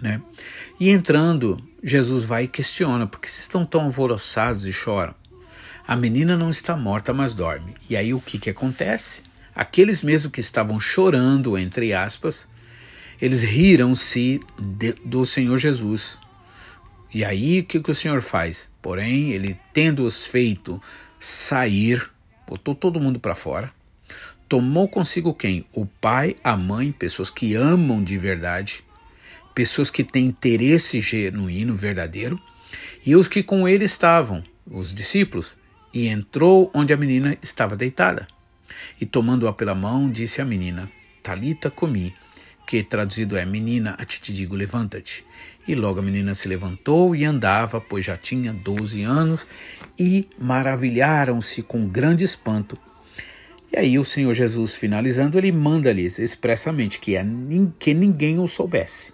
Né? 0.01 0.21
E 0.79 0.89
entrando, 0.89 1.57
Jesus 1.83 2.23
vai 2.23 2.45
e 2.45 2.47
questiona: 2.47 3.05
por 3.05 3.19
que 3.19 3.29
vocês 3.29 3.41
estão 3.41 3.65
tão 3.65 3.81
alvoroçados 3.81 4.65
e 4.65 4.71
choram? 4.71 5.13
A 5.87 5.95
menina 5.95 6.37
não 6.37 6.49
está 6.49 6.75
morta, 6.77 7.13
mas 7.13 7.33
dorme. 7.33 7.75
E 7.89 7.97
aí 7.97 8.13
o 8.13 8.21
que, 8.21 8.37
que 8.37 8.49
acontece? 8.49 9.23
Aqueles 9.55 10.01
mesmo 10.01 10.31
que 10.31 10.39
estavam 10.39 10.79
chorando, 10.79 11.57
entre 11.57 11.93
aspas, 11.93 12.47
eles 13.21 13.41
riram-se 13.41 14.39
do 15.03 15.25
Senhor 15.25 15.57
Jesus. 15.57 16.17
E 17.13 17.25
aí 17.25 17.59
o 17.59 17.63
que, 17.63 17.79
que 17.79 17.91
o 17.91 17.95
Senhor 17.95 18.21
faz? 18.21 18.69
Porém, 18.81 19.31
ele 19.31 19.59
tendo-os 19.73 20.25
feito 20.25 20.81
sair, 21.19 22.09
botou 22.47 22.73
todo 22.73 22.99
mundo 22.99 23.19
para 23.19 23.35
fora, 23.35 23.71
tomou 24.47 24.87
consigo 24.87 25.33
quem? 25.33 25.65
O 25.73 25.85
pai, 25.85 26.35
a 26.43 26.57
mãe, 26.57 26.91
pessoas 26.91 27.29
que 27.29 27.53
amam 27.55 28.03
de 28.03 28.17
verdade, 28.17 28.83
pessoas 29.53 29.91
que 29.91 30.03
têm 30.03 30.25
interesse 30.25 31.01
genuíno, 31.01 31.75
verdadeiro, 31.75 32.39
e 33.05 33.15
os 33.15 33.27
que 33.27 33.43
com 33.43 33.67
ele 33.67 33.85
estavam, 33.85 34.43
os 34.65 34.93
discípulos, 34.93 35.57
e 35.93 36.07
entrou 36.07 36.71
onde 36.73 36.93
a 36.93 36.97
menina 36.97 37.37
estava 37.41 37.75
deitada. 37.75 38.27
E 38.99 39.05
tomando-a 39.05 39.53
pela 39.53 39.75
mão, 39.75 40.09
disse 40.09 40.41
à 40.41 40.45
menina: 40.45 40.91
Talita 41.21 41.69
comi, 41.69 42.13
que 42.65 42.83
traduzido 42.83 43.35
é 43.35 43.45
Menina, 43.45 43.95
a 43.99 44.05
ti 44.05 44.21
te 44.21 44.33
digo, 44.33 44.55
levanta-te. 44.55 45.25
E 45.67 45.75
logo 45.75 45.99
a 45.99 46.03
menina 46.03 46.33
se 46.33 46.47
levantou 46.47 47.15
e 47.15 47.25
andava, 47.25 47.81
pois 47.81 48.05
já 48.05 48.17
tinha 48.17 48.53
doze 48.53 49.03
anos, 49.03 49.45
e 49.99 50.27
maravilharam-se 50.39 51.61
com 51.61 51.87
grande 51.87 52.23
espanto. 52.23 52.77
E 53.71 53.77
aí 53.77 53.99
o 53.99 54.03
Senhor 54.03 54.33
Jesus, 54.33 54.75
finalizando, 54.75 55.37
ele 55.37 55.51
manda-lhes 55.51 56.19
expressamente 56.19 56.99
que, 56.99 57.15
a, 57.15 57.25
que 57.79 57.93
ninguém 57.93 58.39
o 58.39 58.47
soubesse. 58.47 59.13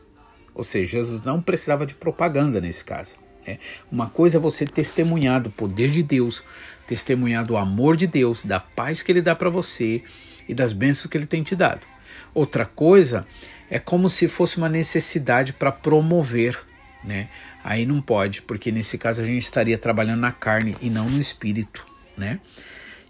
Ou 0.53 0.63
seja, 0.63 0.97
Jesus 0.97 1.21
não 1.21 1.41
precisava 1.41 1.85
de 1.85 1.93
propaganda 1.93 2.59
nesse 2.61 2.83
caso. 2.83 3.17
Né? 3.47 3.57
Uma 3.89 4.09
coisa 4.09 4.37
é 4.37 4.39
você 4.39 4.65
testemunhar 4.65 5.41
do 5.41 5.49
poder 5.49 5.89
de 5.89 6.03
Deus, 6.03 6.43
testemunhar 6.85 7.45
do 7.45 7.55
amor 7.55 7.95
de 7.95 8.05
Deus, 8.05 8.43
da 8.43 8.59
paz 8.59 9.01
que 9.01 9.11
Ele 9.11 9.21
dá 9.21 9.33
para 9.33 9.49
você 9.49 10.03
e 10.47 10.53
das 10.53 10.73
bênçãos 10.73 11.09
que 11.09 11.17
Ele 11.17 11.25
tem 11.25 11.41
te 11.41 11.55
dado. 11.55 11.87
Outra 12.33 12.65
coisa 12.65 13.25
é 13.69 13.79
como 13.79 14.09
se 14.09 14.27
fosse 14.27 14.57
uma 14.57 14.69
necessidade 14.69 15.53
para 15.53 15.71
promover, 15.71 16.59
né? 17.03 17.29
Aí 17.63 17.85
não 17.85 18.01
pode, 18.01 18.41
porque 18.41 18.71
nesse 18.71 18.97
caso 18.97 19.21
a 19.21 19.25
gente 19.25 19.43
estaria 19.43 19.77
trabalhando 19.77 20.21
na 20.21 20.31
carne 20.31 20.75
e 20.81 20.89
não 20.89 21.09
no 21.09 21.19
espírito, 21.19 21.85
né? 22.17 22.39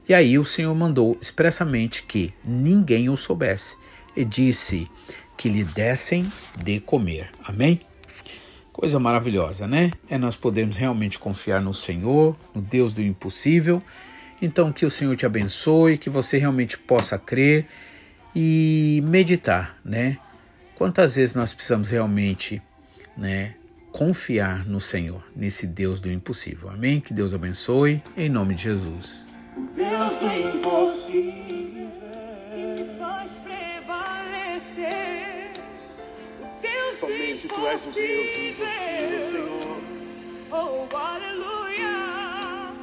E 0.07 0.13
aí 0.13 0.39
o 0.39 0.45
Senhor 0.45 0.73
mandou 0.73 1.17
expressamente 1.21 2.03
que 2.03 2.33
ninguém 2.43 3.09
o 3.09 3.17
soubesse 3.17 3.77
e 4.15 4.23
disse 4.23 4.89
que 5.37 5.49
lhe 5.49 5.63
dessem 5.63 6.31
de 6.57 6.79
comer. 6.79 7.29
Amém? 7.43 7.86
Coisa 8.77 8.99
maravilhosa, 8.99 9.65
né? 9.65 9.89
É 10.07 10.19
nós 10.19 10.35
podemos 10.35 10.77
realmente 10.77 11.17
confiar 11.17 11.59
no 11.59 11.73
Senhor, 11.73 12.35
no 12.53 12.61
Deus 12.61 12.93
do 12.93 13.01
impossível. 13.01 13.81
Então 14.39 14.71
que 14.71 14.85
o 14.85 14.89
Senhor 14.91 15.15
te 15.17 15.25
abençoe, 15.25 15.97
que 15.97 16.11
você 16.11 16.37
realmente 16.37 16.77
possa 16.77 17.17
crer 17.17 17.65
e 18.35 19.03
meditar, 19.07 19.75
né? 19.83 20.19
Quantas 20.75 21.15
vezes 21.15 21.33
nós 21.33 21.53
precisamos 21.53 21.89
realmente, 21.89 22.61
né, 23.17 23.55
confiar 23.91 24.63
no 24.63 24.79
Senhor, 24.79 25.23
nesse 25.35 25.65
Deus 25.65 25.99
do 25.99 26.11
impossível. 26.11 26.69
Amém? 26.69 27.01
Que 27.01 27.15
Deus 27.15 27.33
abençoe, 27.33 27.99
em 28.15 28.29
nome 28.29 28.53
de 28.53 28.61
Jesus. 28.61 29.25
Tu 37.47 37.67
és 37.67 37.85
o 37.85 37.91
Deus 37.91 37.95
do 37.95 38.39
impossível, 38.45 39.29
Senhor. 39.31 39.77
Oh, 40.51 40.97
aleluia. 40.97 42.73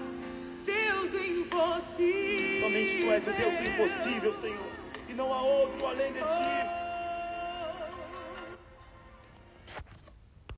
Deus 0.65 1.15
impossível. 1.15 2.61
Somente 2.61 3.01
Tu 3.01 3.13
és 3.13 3.27
o 3.27 3.33
Deus 3.33 3.55
do 3.59 3.65
impossível, 3.65 4.35
Senhor. 4.41 4.73
E 5.09 5.13
não 5.13 5.33
há 5.33 5.43
outro 5.43 5.87
além 5.87 6.13
de 6.13 6.21
Ti. 6.21 6.84